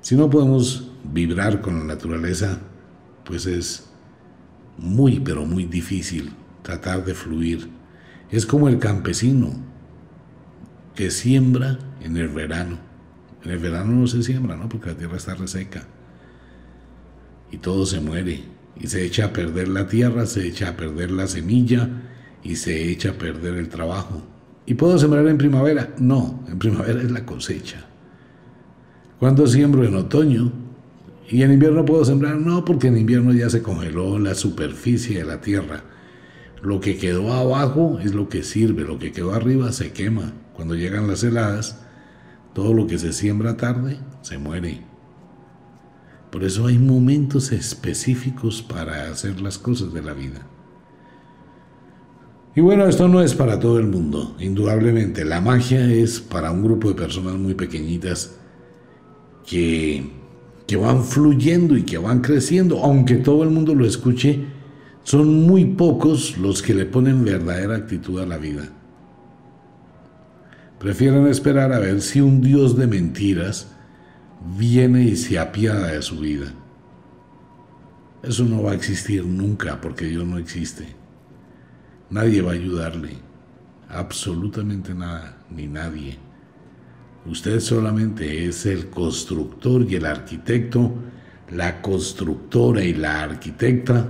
Si 0.01 0.15
no 0.15 0.29
podemos 0.29 0.91
vibrar 1.11 1.61
con 1.61 1.79
la 1.79 1.85
naturaleza, 1.85 2.59
pues 3.23 3.45
es 3.47 3.89
muy, 4.77 5.19
pero 5.21 5.45
muy 5.45 5.65
difícil 5.65 6.31
tratar 6.61 7.03
de 7.05 7.15
fluir. 7.15 7.69
Es 8.29 8.45
como 8.45 8.67
el 8.67 8.77
campesino 8.77 9.53
que 10.93 11.09
siembra 11.11 11.77
en 12.01 12.15
el 12.17 12.29
verano 12.29 12.77
En 13.43 13.51
el 13.51 13.59
verano 13.59 13.91
no 13.91 14.07
se 14.07 14.23
siembra, 14.23 14.55
¿no? 14.55 14.69
Porque 14.69 14.89
la 14.89 14.97
tierra 14.97 15.17
está 15.17 15.35
reseca. 15.35 15.85
Y 17.55 17.57
todo 17.59 17.85
se 17.85 18.01
muere. 18.01 18.43
Y 18.77 18.87
se 18.87 19.05
echa 19.05 19.27
a 19.27 19.33
perder 19.33 19.69
la 19.69 19.87
tierra, 19.87 20.25
se 20.25 20.45
echa 20.45 20.67
a 20.67 20.75
perder 20.75 21.09
la 21.09 21.25
semilla 21.25 21.89
y 22.43 22.57
se 22.57 22.91
echa 22.91 23.11
a 23.11 23.13
perder 23.13 23.55
el 23.55 23.69
trabajo. 23.69 24.21
¿Y 24.65 24.73
puedo 24.73 24.99
sembrar 24.99 25.25
en 25.27 25.37
primavera? 25.37 25.95
No, 25.97 26.43
en 26.49 26.59
primavera 26.59 27.01
es 27.01 27.11
la 27.11 27.25
cosecha. 27.25 27.85
¿Cuándo 29.19 29.47
siembro? 29.47 29.85
En 29.85 29.95
otoño. 29.95 30.51
¿Y 31.29 31.43
en 31.43 31.53
invierno 31.53 31.85
puedo 31.85 32.03
sembrar? 32.03 32.35
No, 32.35 32.65
porque 32.65 32.87
en 32.87 32.97
invierno 32.97 33.31
ya 33.31 33.49
se 33.49 33.61
congeló 33.61 34.19
la 34.19 34.35
superficie 34.35 35.19
de 35.19 35.23
la 35.23 35.39
tierra. 35.39 35.85
Lo 36.61 36.81
que 36.81 36.97
quedó 36.97 37.31
abajo 37.31 37.99
es 38.03 38.13
lo 38.13 38.27
que 38.27 38.43
sirve, 38.43 38.83
lo 38.83 38.99
que 38.99 39.13
quedó 39.13 39.33
arriba 39.33 39.71
se 39.71 39.93
quema. 39.93 40.33
Cuando 40.53 40.75
llegan 40.75 41.07
las 41.07 41.23
heladas, 41.23 41.79
todo 42.53 42.73
lo 42.73 42.85
que 42.85 42.99
se 42.99 43.13
siembra 43.13 43.55
tarde 43.55 43.97
se 44.23 44.37
muere. 44.37 44.94
Por 46.35 46.43
eso 46.43 46.67
hay 46.67 46.77
momentos 46.77 47.53
específicos 47.53 48.61
para 48.61 49.09
hacer 49.09 49.39
las 49.39 49.57
cosas 49.57 49.93
de 49.93 50.01
la 50.01 50.11
vida. 50.11 50.45
Y 52.53 52.59
bueno, 52.59 52.85
esto 52.87 53.07
no 53.07 53.21
es 53.21 53.33
para 53.33 53.57
todo 53.57 53.79
el 53.79 53.87
mundo, 53.87 54.35
indudablemente. 54.37 55.23
La 55.23 55.39
magia 55.39 55.89
es 55.89 56.19
para 56.19 56.51
un 56.51 56.61
grupo 56.61 56.89
de 56.89 56.95
personas 56.95 57.35
muy 57.35 57.53
pequeñitas 57.53 58.35
que, 59.47 60.11
que 60.67 60.75
van 60.75 61.05
fluyendo 61.05 61.77
y 61.77 61.83
que 61.83 61.97
van 61.97 62.19
creciendo, 62.19 62.83
aunque 62.83 63.15
todo 63.15 63.41
el 63.43 63.49
mundo 63.49 63.73
lo 63.73 63.85
escuche, 63.85 64.43
son 65.03 65.45
muy 65.47 65.63
pocos 65.63 66.37
los 66.37 66.61
que 66.61 66.73
le 66.73 66.85
ponen 66.85 67.23
verdadera 67.23 67.77
actitud 67.77 68.19
a 68.19 68.25
la 68.25 68.37
vida. 68.37 68.73
Prefieren 70.79 71.27
esperar 71.27 71.71
a 71.71 71.79
ver 71.79 72.01
si 72.01 72.19
un 72.19 72.41
Dios 72.41 72.75
de 72.75 72.87
mentiras 72.87 73.74
viene 74.57 75.03
y 75.03 75.15
se 75.15 75.39
apiada 75.39 75.87
de 75.87 76.01
su 76.01 76.19
vida. 76.19 76.53
Eso 78.23 78.43
no 78.45 78.63
va 78.63 78.71
a 78.71 78.75
existir 78.75 79.25
nunca 79.25 79.79
porque 79.81 80.05
Dios 80.05 80.25
no 80.25 80.37
existe. 80.37 80.87
Nadie 82.09 82.41
va 82.41 82.51
a 82.51 82.55
ayudarle. 82.55 83.11
Absolutamente 83.89 84.93
nada, 84.93 85.37
ni 85.49 85.67
nadie. 85.67 86.17
Usted 87.25 87.59
solamente 87.59 88.45
es 88.45 88.65
el 88.65 88.89
constructor 88.89 89.85
y 89.89 89.95
el 89.95 90.05
arquitecto, 90.05 90.91
la 91.51 91.81
constructora 91.81 92.83
y 92.83 92.93
la 92.93 93.23
arquitecta 93.23 94.07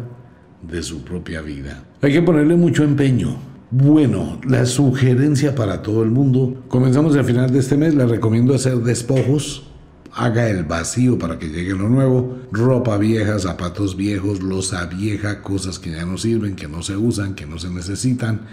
de 0.61 0.83
su 0.83 1.03
propia 1.03 1.41
vida. 1.41 1.83
Hay 2.01 2.11
que 2.13 2.21
ponerle 2.21 2.55
mucho 2.55 2.83
empeño. 2.83 3.37
Bueno, 3.71 4.39
la 4.47 4.65
sugerencia 4.65 5.55
para 5.55 5.81
todo 5.81 6.03
el 6.03 6.11
mundo. 6.11 6.63
Comenzamos 6.67 7.15
al 7.15 7.25
final 7.25 7.51
de 7.51 7.59
este 7.59 7.77
mes. 7.77 7.95
Le 7.95 8.05
recomiendo 8.05 8.53
hacer 8.53 8.77
despojos. 8.77 9.74
Haga 10.15 10.49
el 10.49 10.63
vacío 10.63 11.19
para 11.19 11.37
que 11.37 11.49
llegue 11.49 11.73
lo 11.73 11.89
nuevo. 11.89 12.39
Ropa 12.51 12.97
vieja, 12.97 13.37
zapatos 13.37 13.97
viejos, 13.97 14.41
losa 14.41 14.85
vieja, 14.85 15.41
cosas 15.41 15.77
que 15.77 15.91
ya 15.91 16.05
no 16.05 16.17
sirven, 16.17 16.55
que 16.55 16.69
no 16.69 16.81
se 16.81 16.95
usan, 16.95 17.35
que 17.35 17.45
no 17.45 17.59
se 17.59 17.69
necesitan. 17.69 18.47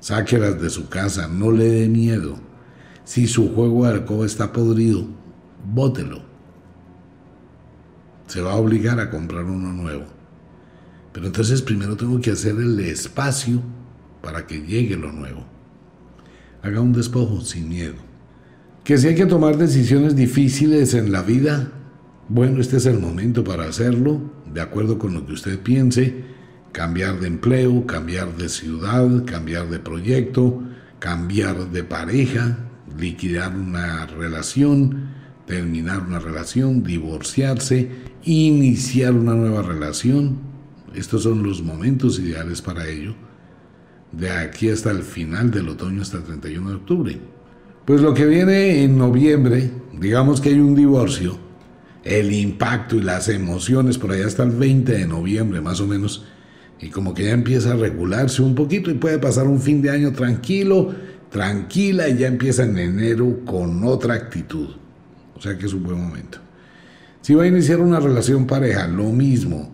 Sáquelas 0.00 0.60
de 0.60 0.68
su 0.68 0.88
casa. 0.88 1.26
No 1.26 1.50
le 1.50 1.68
dé 1.68 1.88
miedo 1.88 2.38
si 3.04 3.26
su 3.26 3.54
juego 3.54 3.84
de 3.84 3.92
alcoba 3.92 4.26
está 4.26 4.52
podrido, 4.52 5.06
bótelo. 5.64 6.22
Se 8.26 8.40
va 8.40 8.52
a 8.52 8.56
obligar 8.56 9.00
a 9.00 9.10
comprar 9.10 9.44
uno 9.44 9.72
nuevo. 9.72 10.04
Pero 11.12 11.26
entonces 11.26 11.60
primero 11.60 11.96
tengo 11.96 12.20
que 12.20 12.30
hacer 12.30 12.54
el 12.56 12.78
espacio 12.80 13.60
para 14.22 14.46
que 14.46 14.62
llegue 14.62 14.96
lo 14.96 15.12
nuevo. 15.12 15.44
Haga 16.62 16.80
un 16.80 16.92
despojo 16.92 17.40
sin 17.40 17.68
miedo. 17.68 18.11
Que 18.84 18.98
si 18.98 19.06
hay 19.06 19.14
que 19.14 19.26
tomar 19.26 19.58
decisiones 19.58 20.16
difíciles 20.16 20.94
en 20.94 21.12
la 21.12 21.22
vida, 21.22 21.70
bueno, 22.28 22.60
este 22.60 22.78
es 22.78 22.86
el 22.86 22.98
momento 22.98 23.44
para 23.44 23.64
hacerlo, 23.64 24.20
de 24.52 24.60
acuerdo 24.60 24.98
con 24.98 25.14
lo 25.14 25.24
que 25.24 25.34
usted 25.34 25.60
piense, 25.60 26.24
cambiar 26.72 27.20
de 27.20 27.28
empleo, 27.28 27.86
cambiar 27.86 28.36
de 28.36 28.48
ciudad, 28.48 29.24
cambiar 29.24 29.70
de 29.70 29.78
proyecto, 29.78 30.64
cambiar 30.98 31.70
de 31.70 31.84
pareja, 31.84 32.58
liquidar 32.98 33.56
una 33.56 34.06
relación, 34.06 35.10
terminar 35.46 36.00
una 36.00 36.18
relación, 36.18 36.82
divorciarse, 36.82 37.88
iniciar 38.24 39.14
una 39.14 39.34
nueva 39.34 39.62
relación. 39.62 40.40
Estos 40.92 41.22
son 41.22 41.44
los 41.44 41.62
momentos 41.62 42.18
ideales 42.18 42.60
para 42.60 42.88
ello. 42.88 43.14
De 44.10 44.28
aquí 44.28 44.70
hasta 44.70 44.90
el 44.90 45.04
final 45.04 45.52
del 45.52 45.68
otoño, 45.68 46.02
hasta 46.02 46.16
el 46.16 46.24
31 46.24 46.68
de 46.68 46.74
octubre. 46.74 47.20
Pues 47.84 48.00
lo 48.00 48.14
que 48.14 48.26
viene 48.26 48.84
en 48.84 48.96
noviembre, 48.96 49.68
digamos 49.98 50.40
que 50.40 50.50
hay 50.50 50.60
un 50.60 50.76
divorcio, 50.76 51.36
el 52.04 52.32
impacto 52.32 52.94
y 52.94 53.02
las 53.02 53.28
emociones 53.28 53.98
por 53.98 54.12
allá 54.12 54.26
hasta 54.26 54.44
el 54.44 54.52
20 54.52 54.92
de 54.92 55.06
noviembre 55.06 55.60
más 55.60 55.80
o 55.80 55.88
menos, 55.88 56.24
y 56.80 56.90
como 56.90 57.12
que 57.12 57.24
ya 57.24 57.32
empieza 57.32 57.72
a 57.72 57.76
regularse 57.76 58.40
un 58.40 58.54
poquito 58.54 58.88
y 58.88 58.94
puede 58.94 59.18
pasar 59.18 59.48
un 59.48 59.60
fin 59.60 59.82
de 59.82 59.90
año 59.90 60.12
tranquilo, 60.12 60.94
tranquila 61.28 62.08
y 62.08 62.18
ya 62.18 62.28
empieza 62.28 62.62
en 62.62 62.78
enero 62.78 63.40
con 63.44 63.82
otra 63.82 64.14
actitud. 64.14 64.68
O 65.34 65.40
sea 65.40 65.58
que 65.58 65.66
es 65.66 65.72
un 65.72 65.82
buen 65.82 66.00
momento. 66.00 66.38
Si 67.20 67.34
va 67.34 67.42
a 67.42 67.48
iniciar 67.48 67.80
una 67.80 67.98
relación 67.98 68.46
pareja, 68.46 68.86
lo 68.86 69.10
mismo. 69.10 69.72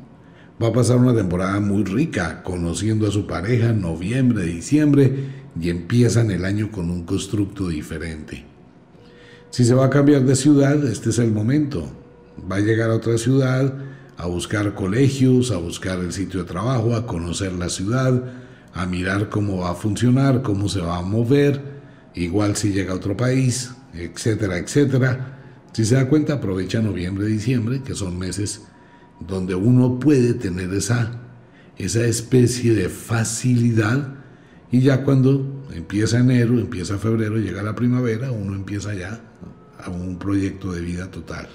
Va 0.62 0.68
a 0.68 0.72
pasar 0.72 0.96
una 0.96 1.14
temporada 1.14 1.60
muy 1.60 1.84
rica, 1.84 2.42
conociendo 2.42 3.06
a 3.06 3.10
su 3.10 3.26
pareja 3.26 3.72
noviembre, 3.72 4.44
diciembre, 4.44 5.37
y 5.60 5.70
empiezan 5.70 6.30
el 6.30 6.44
año 6.44 6.70
con 6.70 6.90
un 6.90 7.04
constructo 7.04 7.68
diferente. 7.68 8.44
Si 9.50 9.64
se 9.64 9.74
va 9.74 9.86
a 9.86 9.90
cambiar 9.90 10.24
de 10.24 10.36
ciudad, 10.36 10.84
este 10.86 11.10
es 11.10 11.18
el 11.18 11.32
momento. 11.32 11.90
Va 12.50 12.56
a 12.56 12.60
llegar 12.60 12.90
a 12.90 12.96
otra 12.96 13.16
ciudad, 13.18 13.72
a 14.16 14.26
buscar 14.26 14.74
colegios, 14.74 15.50
a 15.50 15.56
buscar 15.56 15.98
el 16.00 16.12
sitio 16.12 16.40
de 16.40 16.48
trabajo, 16.48 16.94
a 16.94 17.06
conocer 17.06 17.52
la 17.52 17.68
ciudad, 17.68 18.22
a 18.74 18.86
mirar 18.86 19.28
cómo 19.28 19.58
va 19.58 19.70
a 19.70 19.74
funcionar, 19.74 20.42
cómo 20.42 20.68
se 20.68 20.80
va 20.80 20.98
a 20.98 21.02
mover, 21.02 21.60
igual 22.14 22.56
si 22.56 22.72
llega 22.72 22.92
a 22.92 22.96
otro 22.96 23.16
país, 23.16 23.72
etcétera, 23.94 24.58
etcétera. 24.58 25.38
Si 25.72 25.84
se 25.84 25.94
da 25.94 26.08
cuenta, 26.08 26.34
aprovecha 26.34 26.82
noviembre, 26.82 27.26
diciembre, 27.26 27.82
que 27.82 27.94
son 27.94 28.18
meses 28.18 28.62
donde 29.20 29.54
uno 29.54 29.98
puede 29.98 30.34
tener 30.34 30.72
esa, 30.74 31.12
esa 31.76 32.04
especie 32.04 32.74
de 32.74 32.88
facilidad 32.88 34.17
y 34.70 34.80
ya 34.80 35.02
cuando 35.04 35.44
empieza 35.72 36.18
enero, 36.18 36.58
empieza 36.58 36.98
febrero, 36.98 37.36
llega 37.36 37.62
la 37.62 37.74
primavera, 37.74 38.30
uno 38.30 38.54
empieza 38.54 38.94
ya 38.94 39.20
a 39.82 39.90
un 39.90 40.18
proyecto 40.18 40.72
de 40.72 40.80
vida 40.80 41.10
total. 41.10 41.48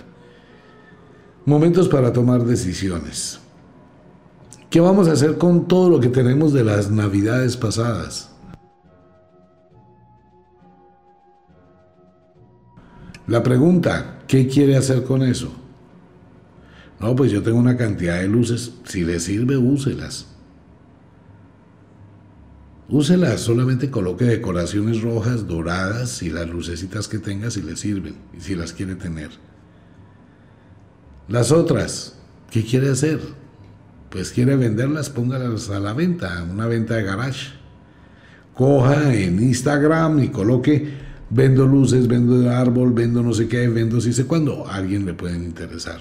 Momentos 1.45 1.89
para 1.89 2.13
tomar 2.13 2.43
decisiones. 2.45 3.39
¿Qué 4.69 4.79
vamos 4.79 5.07
a 5.07 5.11
hacer 5.11 5.37
con 5.37 5.67
todo 5.67 5.89
lo 5.89 5.99
que 5.99 6.09
tenemos 6.09 6.53
de 6.53 6.63
las 6.63 6.89
navidades 6.89 7.57
pasadas? 7.57 8.31
La 13.27 13.43
pregunta, 13.43 14.19
¿qué 14.27 14.47
quiere 14.47 14.75
hacer 14.75 15.03
con 15.03 15.21
eso? 15.21 15.51
No, 16.99 17.15
pues 17.15 17.31
yo 17.31 17.43
tengo 17.43 17.59
una 17.59 17.77
cantidad 17.77 18.19
de 18.19 18.27
luces. 18.27 18.73
Si 18.85 19.03
le 19.03 19.19
sirve, 19.19 19.57
úselas. 19.57 20.32
Úselas, 22.93 23.41
solamente 23.41 23.89
coloque 23.89 24.23
decoraciones 24.23 25.01
rojas, 25.01 25.47
doradas 25.47 26.21
y 26.21 26.29
las 26.29 26.47
lucecitas 26.47 27.07
que 27.07 27.17
tenga 27.17 27.49
si 27.49 27.63
le 27.63 27.75
sirven 27.75 28.17
y 28.37 28.39
si 28.39 28.53
las 28.53 28.71
quiere 28.71 28.93
tener. 28.93 29.31
Las 31.27 31.51
otras, 31.51 32.19
¿qué 32.51 32.63
quiere 32.63 32.91
hacer? 32.91 33.19
pues 34.11 34.31
quiere 34.31 34.55
venderlas, 34.55 35.09
póngalas 35.09 35.71
a 35.71 35.79
la 35.79 35.93
venta, 35.93 36.43
una 36.43 36.67
venta 36.67 36.93
de 36.93 37.01
garage. 37.01 37.47
Coja 38.53 39.11
en 39.11 39.41
Instagram 39.41 40.21
y 40.21 40.27
coloque, 40.27 40.93
vendo 41.31 41.65
luces, 41.65 42.07
vendo 42.07 42.47
árbol, 42.51 42.93
vendo 42.93 43.23
no 43.23 43.33
sé 43.33 43.47
qué, 43.47 43.67
vendo 43.69 43.99
si 44.01 44.13
sé 44.13 44.27
cuándo, 44.27 44.67
a 44.67 44.75
alguien 44.75 45.07
le 45.07 45.15
pueden 45.15 45.43
interesar. 45.43 45.99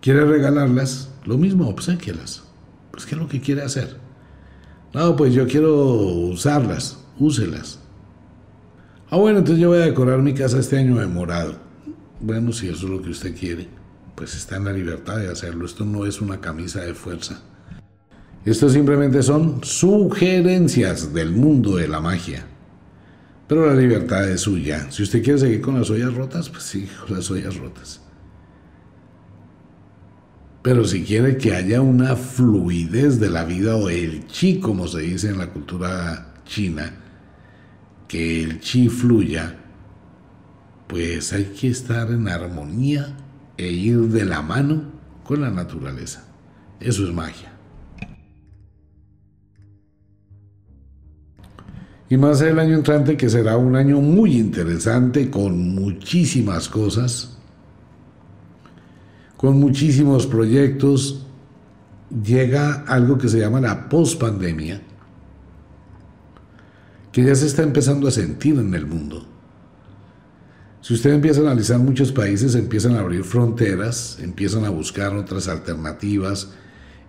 ¿Quiere 0.00 0.24
regalarlas? 0.24 1.10
Lo 1.26 1.36
mismo, 1.36 1.68
obsequielas. 1.68 2.44
Pues 2.90 3.04
¿qué 3.04 3.16
es 3.16 3.20
lo 3.20 3.28
que 3.28 3.42
quiere 3.42 3.60
hacer? 3.60 4.03
No, 4.94 5.16
pues 5.16 5.34
yo 5.34 5.46
quiero 5.46 5.74
usarlas, 5.74 6.98
úselas. 7.18 7.80
Ah, 9.10 9.16
bueno, 9.16 9.40
entonces 9.40 9.60
yo 9.60 9.68
voy 9.68 9.78
a 9.78 9.86
decorar 9.86 10.20
mi 10.22 10.34
casa 10.34 10.58
este 10.58 10.78
año 10.78 10.96
de 10.96 11.06
morado. 11.06 11.56
Bueno, 12.20 12.52
si 12.52 12.68
eso 12.68 12.86
es 12.86 12.92
lo 12.92 13.02
que 13.02 13.10
usted 13.10 13.36
quiere 13.36 13.68
pues 14.14 14.34
está 14.34 14.56
en 14.56 14.64
la 14.64 14.72
libertad 14.72 15.18
de 15.18 15.28
hacerlo. 15.28 15.66
Esto 15.66 15.84
no 15.84 16.06
es 16.06 16.20
una 16.20 16.40
camisa 16.40 16.80
de 16.80 16.94
fuerza. 16.94 17.42
Esto 18.44 18.68
simplemente 18.68 19.22
son 19.22 19.60
sugerencias 19.64 21.12
del 21.14 21.32
mundo 21.32 21.76
de 21.76 21.88
la 21.88 22.00
magia. 22.00 22.46
Pero 23.48 23.66
la 23.66 23.74
libertad 23.74 24.28
es 24.28 24.42
suya. 24.42 24.90
Si 24.90 25.02
usted 25.02 25.22
quiere 25.22 25.38
seguir 25.38 25.60
con 25.60 25.78
las 25.78 25.90
ollas 25.90 26.14
rotas, 26.14 26.48
pues 26.48 26.62
sí, 26.62 26.88
con 27.06 27.16
las 27.16 27.30
ollas 27.30 27.56
rotas. 27.56 28.00
Pero 30.64 30.86
si 30.86 31.04
quiere 31.04 31.36
que 31.36 31.54
haya 31.54 31.82
una 31.82 32.16
fluidez 32.16 33.20
de 33.20 33.28
la 33.28 33.44
vida 33.44 33.76
o 33.76 33.90
el 33.90 34.26
chi, 34.28 34.60
como 34.60 34.88
se 34.88 35.00
dice 35.00 35.28
en 35.28 35.36
la 35.36 35.50
cultura 35.50 36.36
china, 36.46 36.90
que 38.08 38.42
el 38.42 38.60
chi 38.60 38.88
fluya, 38.88 39.56
pues 40.86 41.34
hay 41.34 41.52
que 41.60 41.68
estar 41.68 42.10
en 42.10 42.28
armonía 42.28 43.14
e 43.58 43.70
ir 43.70 44.08
de 44.08 44.24
la 44.24 44.40
mano 44.40 44.84
con 45.22 45.42
la 45.42 45.50
naturaleza. 45.50 46.24
Eso 46.80 47.06
es 47.06 47.12
magia. 47.12 47.52
Y 52.08 52.16
más 52.16 52.40
el 52.40 52.58
año 52.58 52.76
entrante 52.76 53.18
que 53.18 53.28
será 53.28 53.58
un 53.58 53.76
año 53.76 54.00
muy 54.00 54.38
interesante 54.38 55.28
con 55.28 55.74
muchísimas 55.74 56.70
cosas, 56.70 57.36
con 59.44 59.60
muchísimos 59.60 60.26
proyectos, 60.26 61.26
llega 62.24 62.82
algo 62.88 63.18
que 63.18 63.28
se 63.28 63.38
llama 63.38 63.60
la 63.60 63.90
pospandemia, 63.90 64.80
que 67.12 67.22
ya 67.22 67.34
se 67.34 67.44
está 67.44 67.62
empezando 67.62 68.08
a 68.08 68.10
sentir 68.10 68.58
en 68.58 68.72
el 68.72 68.86
mundo. 68.86 69.28
Si 70.80 70.94
usted 70.94 71.10
empieza 71.10 71.40
a 71.40 71.42
analizar 71.42 71.78
muchos 71.78 72.10
países, 72.10 72.54
empiezan 72.54 72.96
a 72.96 73.00
abrir 73.00 73.22
fronteras, 73.22 74.18
empiezan 74.22 74.64
a 74.64 74.70
buscar 74.70 75.14
otras 75.14 75.46
alternativas, 75.46 76.48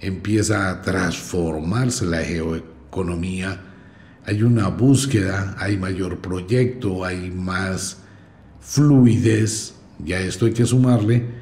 empieza 0.01 0.69
a 0.69 0.81
transformarse 0.81 2.05
la 2.05 2.19
geoeconomía, 2.19 3.61
hay 4.25 4.43
una 4.43 4.67
búsqueda, 4.67 5.55
hay 5.57 5.77
mayor 5.77 6.19
proyecto, 6.19 7.05
hay 7.05 7.31
más 7.31 7.99
fluidez, 8.59 9.75
ya 10.03 10.19
esto 10.19 10.47
hay 10.47 10.51
que 10.51 10.65
sumarle, 10.65 11.34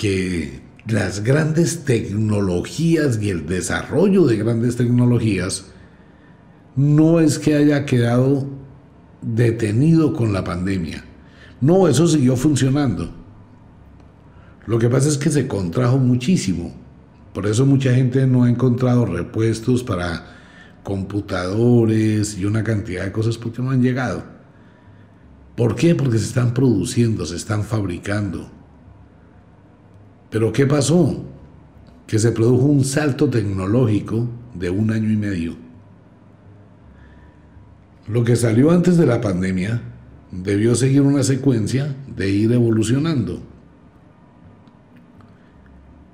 que 0.00 0.60
las 0.86 1.22
grandes 1.22 1.84
tecnologías 1.84 3.20
y 3.20 3.30
el 3.30 3.46
desarrollo 3.46 4.26
de 4.26 4.36
grandes 4.38 4.76
tecnologías 4.76 5.66
no 6.74 7.20
es 7.20 7.38
que 7.38 7.54
haya 7.54 7.84
quedado 7.84 8.48
detenido 9.22 10.14
con 10.14 10.32
la 10.32 10.42
pandemia 10.42 11.04
no, 11.60 11.88
eso 11.88 12.06
siguió 12.06 12.36
funcionando. 12.36 13.10
Lo 14.66 14.78
que 14.78 14.88
pasa 14.88 15.08
es 15.08 15.18
que 15.18 15.30
se 15.30 15.46
contrajo 15.46 15.98
muchísimo. 15.98 16.74
Por 17.34 17.46
eso 17.46 17.66
mucha 17.66 17.94
gente 17.94 18.26
no 18.26 18.44
ha 18.44 18.50
encontrado 18.50 19.04
repuestos 19.04 19.82
para 19.82 20.36
computadores 20.82 22.38
y 22.38 22.46
una 22.46 22.64
cantidad 22.64 23.04
de 23.04 23.12
cosas 23.12 23.36
porque 23.36 23.60
no 23.60 23.70
han 23.70 23.82
llegado. 23.82 24.24
¿Por 25.54 25.76
qué? 25.76 25.94
Porque 25.94 26.18
se 26.18 26.24
están 26.24 26.54
produciendo, 26.54 27.26
se 27.26 27.36
están 27.36 27.62
fabricando. 27.62 28.50
Pero 30.30 30.52
¿qué 30.52 30.66
pasó? 30.66 31.24
Que 32.06 32.18
se 32.18 32.32
produjo 32.32 32.66
un 32.66 32.84
salto 32.84 33.28
tecnológico 33.28 34.28
de 34.54 34.70
un 34.70 34.90
año 34.90 35.10
y 35.10 35.16
medio. 35.16 35.56
Lo 38.06 38.24
que 38.24 38.36
salió 38.36 38.70
antes 38.70 38.96
de 38.96 39.06
la 39.06 39.20
pandemia 39.20 39.82
debió 40.30 40.74
seguir 40.74 41.02
una 41.02 41.22
secuencia 41.22 41.94
de 42.16 42.30
ir 42.30 42.52
evolucionando. 42.52 43.40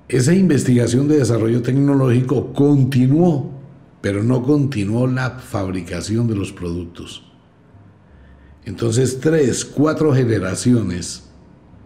Esa 0.07 0.33
investigación 0.33 1.07
de 1.07 1.17
desarrollo 1.17 1.61
tecnológico 1.61 2.53
continuó, 2.53 3.51
pero 4.01 4.23
no 4.23 4.41
continuó 4.43 5.05
la 5.05 5.31
fabricación 5.31 6.27
de 6.27 6.35
los 6.35 6.53
productos. 6.53 7.23
Entonces 8.63 9.19
tres, 9.19 9.65
cuatro 9.65 10.13
generaciones 10.13 11.29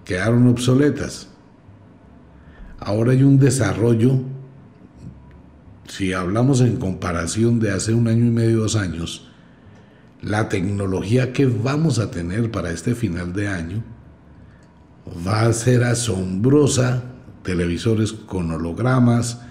quedaron 0.06 0.48
obsoletas. 0.48 1.31
Ahora 2.84 3.12
hay 3.12 3.22
un 3.22 3.38
desarrollo, 3.38 4.22
si 5.88 6.14
hablamos 6.14 6.62
en 6.62 6.78
comparación 6.78 7.60
de 7.60 7.70
hace 7.70 7.94
un 7.94 8.08
año 8.08 8.26
y 8.26 8.32
medio, 8.32 8.62
dos 8.62 8.76
años, 8.76 9.30
la 10.20 10.50
tecnología 10.50 11.32
que 11.32 11.46
vamos 11.46 12.00
a 12.00 12.10
tener 12.10 12.50
para 12.50 12.72
este 12.72 12.96
final 12.96 13.34
de 13.34 13.48
año 13.48 13.84
va 15.26 15.44
a 15.44 15.54
ser 15.54 15.84
asombrosa. 15.84 17.04
Televisores 17.44 18.14
con 18.14 18.50
hologramas, 18.50 19.42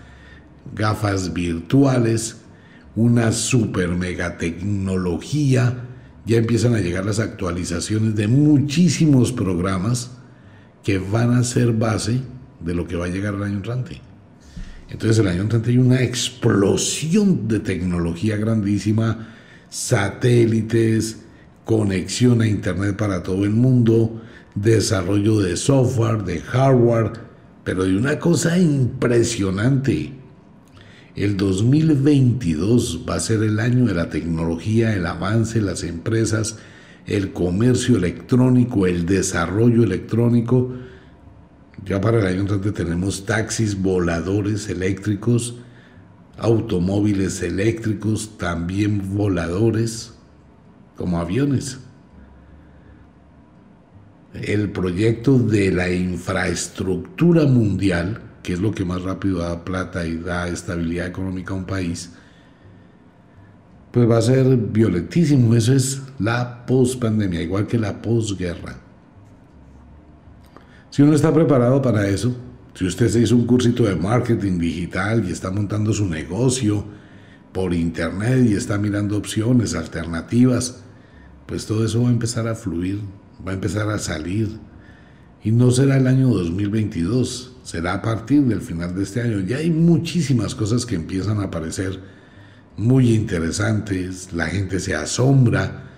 gafas 0.75 1.33
virtuales, 1.33 2.39
una 2.97 3.31
super 3.31 3.91
mega 3.91 4.39
tecnología. 4.39 5.85
Ya 6.27 6.37
empiezan 6.37 6.75
a 6.75 6.81
llegar 6.81 7.07
las 7.07 7.21
actualizaciones 7.21 8.17
de 8.17 8.27
muchísimos 8.27 9.31
programas 9.31 10.11
que 10.83 10.99
van 10.99 11.33
a 11.33 11.45
ser 11.45 11.73
base 11.73 12.23
de 12.61 12.75
lo 12.75 12.87
que 12.87 12.97
va 12.97 13.07
a 13.07 13.09
llegar 13.09 13.35
el 13.35 13.43
año 13.43 13.57
entrante. 13.57 14.01
Entonces 14.91 15.19
el 15.19 15.29
año 15.29 15.43
entrante 15.43 15.71
hay 15.71 15.79
una 15.79 16.03
explosión 16.03 17.47
de 17.49 17.61
tecnología 17.61 18.37
grandísima 18.37 19.29
satélites, 19.71 21.19
conexión 21.65 22.43
a 22.43 22.47
Internet 22.49 22.97
para 22.97 23.23
todo 23.23 23.45
el 23.45 23.51
mundo, 23.51 24.21
desarrollo 24.55 25.39
de 25.41 25.57
software, 25.57 26.25
de 26.25 26.41
hardware, 26.41 27.13
pero 27.65 27.85
de 27.85 27.97
una 27.97 28.19
cosa 28.19 28.59
impresionante. 28.59 30.13
El 31.15 31.37
2022 31.37 33.05
va 33.09 33.15
a 33.15 33.21
ser 33.21 33.43
el 33.43 33.61
año 33.61 33.87
de 33.87 33.95
la 33.95 34.11
tecnología, 34.11 34.95
el 34.95 35.07
avance, 35.07 35.61
las 35.61 35.85
empresas, 35.85 36.59
el 37.07 37.33
comercio 37.33 37.97
electrónico, 37.97 38.87
el 38.87 39.07
desarrollo 39.07 39.85
electrónico. 39.85 40.73
Ya 41.85 42.01
para 42.01 42.19
el 42.19 42.27
año 42.27 42.41
entrante 42.41 42.73
tenemos 42.73 43.25
taxis 43.25 43.81
voladores 43.81 44.69
eléctricos, 44.69 45.57
automóviles 46.39 47.43
eléctricos, 47.43 48.37
también 48.37 49.17
voladores, 49.17 50.15
como 50.97 51.19
aviones. 51.19 51.79
El 54.35 54.71
proyecto 54.71 55.39
de 55.39 55.73
la 55.73 55.91
infraestructura 55.91 57.47
mundial, 57.47 58.21
que 58.43 58.53
es 58.53 58.61
lo 58.61 58.73
que 58.73 58.85
más 58.85 59.03
rápido 59.03 59.39
da 59.39 59.65
plata 59.65 60.07
y 60.07 60.19
da 60.19 60.49
estabilidad 60.49 61.07
económica 61.07 61.55
a 61.55 61.57
un 61.57 61.65
país, 61.65 62.13
pues 63.91 64.09
va 64.09 64.19
a 64.19 64.23
ser 64.23 64.57
violentísimo. 64.57 65.55
Eso 65.55 65.73
es 65.73 66.03
la 66.19 66.65
pospandemia, 66.67 67.43
igual 67.43 67.67
que 67.67 67.79
la 67.79 68.01
posguerra. 68.01 68.90
Si 70.91 71.03
uno 71.03 71.15
está 71.15 71.33
preparado 71.33 71.81
para 71.81 72.09
eso, 72.09 72.35
si 72.75 72.85
usted 72.85 73.09
se 73.09 73.21
hizo 73.21 73.37
un 73.37 73.47
cursito 73.47 73.85
de 73.85 73.95
marketing 73.95 74.59
digital 74.59 75.25
y 75.25 75.31
está 75.31 75.51
montando 75.51 75.93
su 75.93 76.07
negocio 76.07 76.85
por 77.53 77.73
internet 77.75 78.47
y 78.49 78.55
está 78.55 78.77
mirando 78.77 79.17
opciones, 79.17 79.75
alternativas, 79.75 80.83
pues 81.47 81.67
todo 81.67 81.85
eso 81.85 82.03
va 82.03 82.09
a 82.09 82.13
empezar 82.13 82.49
a 82.49 82.57
fluir, 82.57 83.01
va 83.47 83.53
a 83.53 83.55
empezar 83.55 83.89
a 83.89 83.99
salir. 83.99 84.59
Y 85.45 85.53
no 85.53 85.71
será 85.71 85.97
el 85.97 86.09
año 86.09 86.29
2022, 86.29 87.57
será 87.63 87.95
a 87.95 88.03
partir 88.03 88.43
del 88.43 88.61
final 88.61 88.95
de 88.95 89.05
este 89.05 89.21
año. 89.21 89.41
Ya 89.41 89.59
hay 89.59 89.71
muchísimas 89.71 90.57
cosas 90.57 90.87
que 90.87 90.97
empiezan 90.97 91.39
a 91.39 91.45
aparecer 91.45 92.01
muy 92.77 93.15
interesantes, 93.15 94.33
la 94.33 94.47
gente 94.47 94.81
se 94.81 94.95
asombra, 94.95 95.90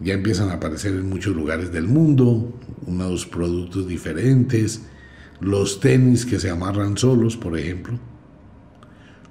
ya 0.00 0.14
empiezan 0.14 0.50
a 0.50 0.54
aparecer 0.54 0.92
en 0.92 1.08
muchos 1.08 1.34
lugares 1.34 1.72
del 1.72 1.88
mundo 1.88 2.58
unos 2.86 3.26
productos 3.26 3.88
diferentes 3.88 4.82
los 5.40 5.80
tenis 5.80 6.26
que 6.26 6.40
se 6.40 6.50
amarran 6.50 6.96
solos, 6.96 7.36
por 7.36 7.56
ejemplo, 7.56 7.98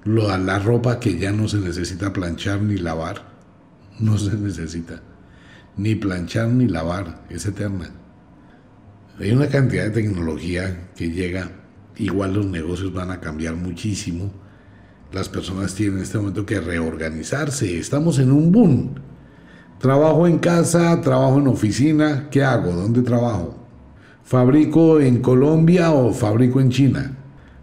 la 0.05 0.59
ropa 0.59 0.99
que 0.99 1.17
ya 1.17 1.31
no 1.31 1.47
se 1.47 1.57
necesita 1.57 2.13
planchar 2.13 2.61
ni 2.61 2.77
lavar, 2.77 3.23
no 3.99 4.17
se 4.17 4.37
necesita 4.37 5.01
ni 5.75 5.95
planchar 5.95 6.49
ni 6.49 6.67
lavar, 6.67 7.25
es 7.29 7.45
eterna. 7.45 7.91
Hay 9.19 9.31
una 9.31 9.47
cantidad 9.47 9.85
de 9.85 9.91
tecnología 9.91 10.89
que 10.95 11.11
llega, 11.11 11.51
igual 11.97 12.33
los 12.33 12.45
negocios 12.45 12.93
van 12.93 13.11
a 13.11 13.19
cambiar 13.19 13.55
muchísimo, 13.55 14.31
las 15.11 15.29
personas 15.29 15.75
tienen 15.75 15.97
en 15.97 16.03
este 16.03 16.17
momento 16.17 16.45
que 16.45 16.59
reorganizarse, 16.59 17.77
estamos 17.77 18.19
en 18.19 18.31
un 18.31 18.51
boom. 18.51 18.95
Trabajo 19.79 20.25
en 20.25 20.39
casa, 20.39 20.99
trabajo 21.01 21.37
en 21.37 21.47
oficina, 21.47 22.27
¿qué 22.31 22.43
hago? 22.43 22.71
¿Dónde 22.71 23.01
trabajo? 23.03 23.55
¿Fabrico 24.23 24.99
en 24.99 25.21
Colombia 25.21 25.91
o 25.91 26.11
fabrico 26.13 26.59
en 26.59 26.69
China? 26.69 27.15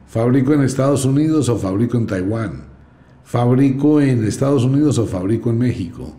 ¿Fabrico 0.07 0.55
en 0.55 0.63
Estados 0.63 1.05
Unidos 1.05 1.49
o 1.49 1.59
fabrico 1.59 1.97
en 1.99 2.07
Taiwán? 2.07 2.67
¿Fabrico 3.25 4.01
en 4.01 4.25
Estados 4.25 4.65
Unidos 4.65 4.97
o 4.99 5.07
fabrico 5.07 5.51
en 5.51 5.59
México? 5.59 6.15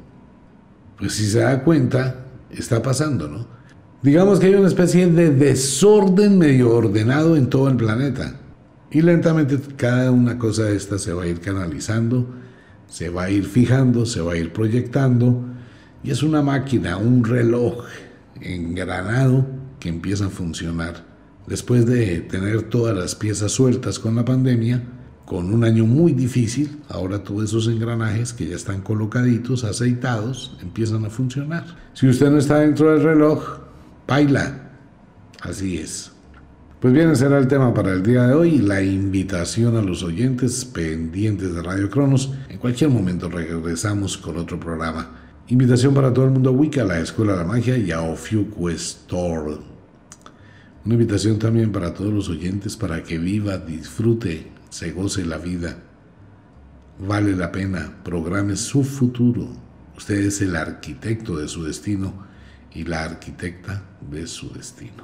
Pues 0.99 1.13
si 1.13 1.25
se 1.25 1.39
da 1.39 1.63
cuenta, 1.63 2.25
está 2.49 2.81
pasando, 2.81 3.27
¿no? 3.29 3.47
Digamos 4.01 4.39
que 4.39 4.47
hay 4.47 4.55
una 4.55 4.67
especie 4.67 5.07
de 5.07 5.31
desorden 5.31 6.37
medio 6.37 6.75
ordenado 6.75 7.37
en 7.37 7.49
todo 7.49 7.69
el 7.69 7.77
planeta. 7.77 8.35
Y 8.91 9.01
lentamente 9.01 9.57
cada 9.77 10.11
una 10.11 10.37
cosa 10.37 10.65
de 10.65 10.75
estas 10.75 11.01
se 11.01 11.13
va 11.13 11.23
a 11.23 11.27
ir 11.27 11.39
canalizando, 11.39 12.27
se 12.87 13.09
va 13.09 13.23
a 13.23 13.29
ir 13.29 13.45
fijando, 13.45 14.05
se 14.05 14.21
va 14.21 14.33
a 14.33 14.37
ir 14.37 14.53
proyectando. 14.53 15.54
Y 16.05 16.11
es 16.11 16.21
una 16.21 16.43
máquina, 16.43 16.97
un 16.97 17.23
reloj 17.23 17.83
engranado 18.39 19.43
que 19.79 19.89
empieza 19.89 20.27
a 20.27 20.29
funcionar. 20.29 21.03
Después 21.47 21.87
de 21.87 22.21
tener 22.21 22.63
todas 22.63 22.95
las 22.95 23.15
piezas 23.15 23.51
sueltas 23.51 23.97
con 23.97 24.15
la 24.15 24.23
pandemia, 24.23 24.83
con 25.25 25.51
un 25.51 25.63
año 25.63 25.85
muy 25.85 26.13
difícil, 26.13 26.79
ahora 26.89 27.23
todos 27.23 27.45
esos 27.45 27.67
engranajes 27.67 28.33
que 28.33 28.45
ya 28.45 28.55
están 28.55 28.81
colocaditos, 28.81 29.63
aceitados, 29.63 30.55
empiezan 30.61 31.05
a 31.05 31.09
funcionar. 31.09 31.65
Si 31.93 32.07
usted 32.07 32.29
no 32.29 32.37
está 32.37 32.59
dentro 32.59 32.91
del 32.91 33.01
reloj, 33.01 33.43
Paila. 34.05 34.69
Así 35.41 35.77
es. 35.77 36.11
Pues 36.79 36.93
bien, 36.93 37.15
será 37.15 37.39
el 37.39 37.47
tema 37.47 37.73
para 37.73 37.93
el 37.93 38.03
día 38.03 38.27
de 38.27 38.35
hoy, 38.35 38.59
la 38.59 38.83
invitación 38.83 39.75
a 39.75 39.81
los 39.81 40.03
oyentes 40.03 40.65
pendientes 40.65 41.55
de 41.55 41.63
Radio 41.63 41.89
Cronos. 41.89 42.31
En 42.47 42.59
cualquier 42.59 42.91
momento 42.91 43.27
regresamos 43.27 44.17
con 44.17 44.37
otro 44.37 44.59
programa. 44.59 45.24
Invitación 45.47 45.93
para 45.93 46.11
todo 46.11 46.25
el 46.25 46.31
mundo 46.31 46.49
a 46.49 46.53
Wicca, 46.53 46.83
la 46.83 46.99
Escuela 46.99 47.33
de 47.33 47.37
la 47.37 47.45
Magia 47.45 47.77
y 47.77 47.91
a 47.91 48.01
Store. 48.11 49.57
Una 50.83 50.93
invitación 50.95 51.37
también 51.37 51.71
para 51.71 51.93
todos 51.93 52.11
los 52.11 52.29
oyentes 52.29 52.75
para 52.75 53.03
que 53.03 53.19
viva, 53.19 53.59
disfrute, 53.59 54.47
se 54.71 54.91
goce 54.91 55.23
la 55.23 55.37
vida. 55.37 55.77
Vale 56.97 57.35
la 57.35 57.51
pena, 57.51 57.95
programe 58.03 58.55
su 58.55 58.83
futuro. 58.83 59.47
Usted 59.95 60.15
es 60.15 60.41
el 60.41 60.55
arquitecto 60.55 61.37
de 61.37 61.47
su 61.47 61.63
destino 61.63 62.25
y 62.73 62.83
la 62.83 63.03
arquitecta 63.03 63.83
de 64.09 64.25
su 64.25 64.51
destino. 64.51 65.03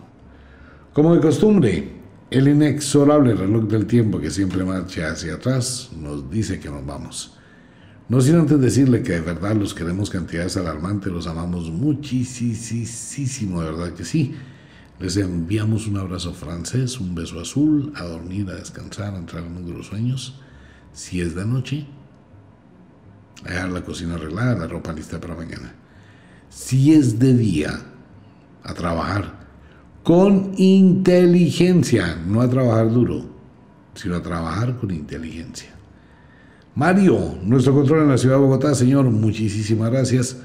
Como 0.91 1.13
de 1.13 1.21
costumbre, 1.21 1.87
el 2.31 2.47
inexorable 2.47 3.35
reloj 3.35 3.65
del 3.65 3.85
tiempo 3.85 4.19
que 4.19 4.31
siempre 4.31 4.65
marcha 4.65 5.11
hacia 5.11 5.35
atrás 5.35 5.91
nos 5.95 6.31
dice 6.31 6.59
que 6.59 6.71
nos 6.71 6.83
vamos. 6.83 7.37
No 8.11 8.19
sin 8.19 8.35
antes 8.35 8.59
decirle 8.59 9.03
que 9.03 9.13
de 9.13 9.21
verdad 9.21 9.55
los 9.55 9.73
queremos 9.73 10.09
cantidades 10.09 10.57
alarmantes, 10.57 11.13
los 11.13 11.27
amamos 11.27 11.71
muchísimo, 11.71 13.61
de 13.61 13.71
verdad 13.71 13.93
que 13.93 14.03
sí. 14.03 14.35
Les 14.99 15.15
enviamos 15.15 15.87
un 15.87 15.95
abrazo 15.95 16.33
francés, 16.33 16.99
un 16.99 17.15
beso 17.15 17.39
azul, 17.39 17.93
a 17.95 18.03
dormir, 18.03 18.49
a 18.49 18.55
descansar, 18.55 19.13
a 19.13 19.17
entrar 19.17 19.45
en 19.45 19.53
mundo 19.53 19.71
de 19.71 19.77
los 19.77 19.87
sueños. 19.87 20.41
Si 20.91 21.21
es 21.21 21.35
de 21.35 21.45
noche, 21.45 21.87
a 23.45 23.51
dejar 23.51 23.69
la 23.69 23.81
cocina 23.81 24.15
arreglada, 24.15 24.57
la 24.57 24.67
ropa 24.67 24.91
lista 24.91 25.17
para 25.21 25.35
mañana. 25.35 25.73
Si 26.49 26.91
es 26.91 27.17
de 27.17 27.33
día, 27.33 27.79
a 28.61 28.73
trabajar 28.73 29.39
con 30.03 30.51
inteligencia, 30.57 32.17
no 32.27 32.41
a 32.41 32.49
trabajar 32.49 32.91
duro, 32.91 33.23
sino 33.95 34.17
a 34.17 34.21
trabajar 34.21 34.77
con 34.77 34.91
inteligencia. 34.91 35.80
Mario, 36.73 37.37
nuestro 37.43 37.73
control 37.73 38.03
en 38.03 38.07
la 38.07 38.17
ciudad 38.17 38.35
de 38.35 38.41
Bogotá, 38.43 38.73
señor, 38.73 39.03
muchísimas 39.05 39.91
gracias. 39.91 40.37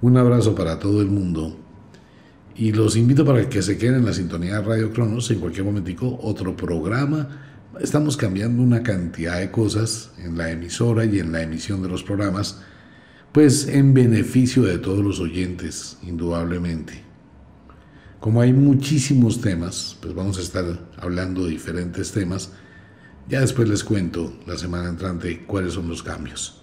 Un 0.00 0.16
abrazo 0.16 0.54
para 0.54 0.78
todo 0.78 1.02
el 1.02 1.08
mundo. 1.08 1.58
Y 2.54 2.70
los 2.70 2.96
invito 2.96 3.24
para 3.24 3.48
que 3.48 3.62
se 3.62 3.76
queden 3.76 3.96
en 3.96 4.04
la 4.04 4.12
sintonía 4.12 4.60
de 4.60 4.62
Radio 4.62 4.92
Cronos 4.92 5.28
en 5.32 5.40
cualquier 5.40 5.64
momentico, 5.64 6.20
otro 6.22 6.54
programa. 6.54 7.28
Estamos 7.80 8.16
cambiando 8.16 8.62
una 8.62 8.84
cantidad 8.84 9.40
de 9.40 9.50
cosas 9.50 10.12
en 10.18 10.38
la 10.38 10.52
emisora 10.52 11.04
y 11.04 11.18
en 11.18 11.32
la 11.32 11.42
emisión 11.42 11.82
de 11.82 11.88
los 11.88 12.04
programas, 12.04 12.60
pues 13.32 13.66
en 13.66 13.92
beneficio 13.92 14.62
de 14.62 14.78
todos 14.78 15.04
los 15.04 15.18
oyentes, 15.18 15.98
indudablemente. 16.04 17.02
Como 18.20 18.40
hay 18.40 18.52
muchísimos 18.52 19.40
temas, 19.40 19.96
pues 20.00 20.14
vamos 20.14 20.38
a 20.38 20.42
estar 20.42 20.64
hablando 20.96 21.42
de 21.44 21.50
diferentes 21.50 22.12
temas. 22.12 22.52
Ya 23.28 23.40
después 23.40 23.68
les 23.68 23.84
cuento 23.84 24.32
la 24.46 24.56
semana 24.56 24.88
entrante 24.88 25.44
cuáles 25.46 25.74
son 25.74 25.88
los 25.88 26.02
cambios. 26.02 26.62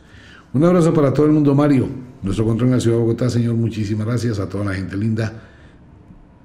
Un 0.53 0.63
abrazo 0.63 0.93
para 0.93 1.13
todo 1.13 1.25
el 1.25 1.31
mundo, 1.31 1.53
Mario. 1.53 1.87
Nuestro 2.21 2.45
control 2.45 2.69
en 2.69 2.75
la 2.75 2.81
ciudad 2.81 2.97
de 2.97 3.03
Bogotá, 3.03 3.29
señor, 3.29 3.55
muchísimas 3.55 4.05
gracias 4.05 4.39
a 4.39 4.49
toda 4.49 4.65
la 4.65 4.73
gente 4.73 4.97
linda. 4.97 5.43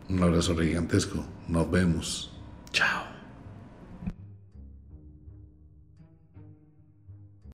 Un 0.09 0.23
abrazo 0.23 0.57
gigantesco. 0.57 1.25
Nos 1.49 1.71
vemos. 1.71 2.31
Chao. 2.73 3.14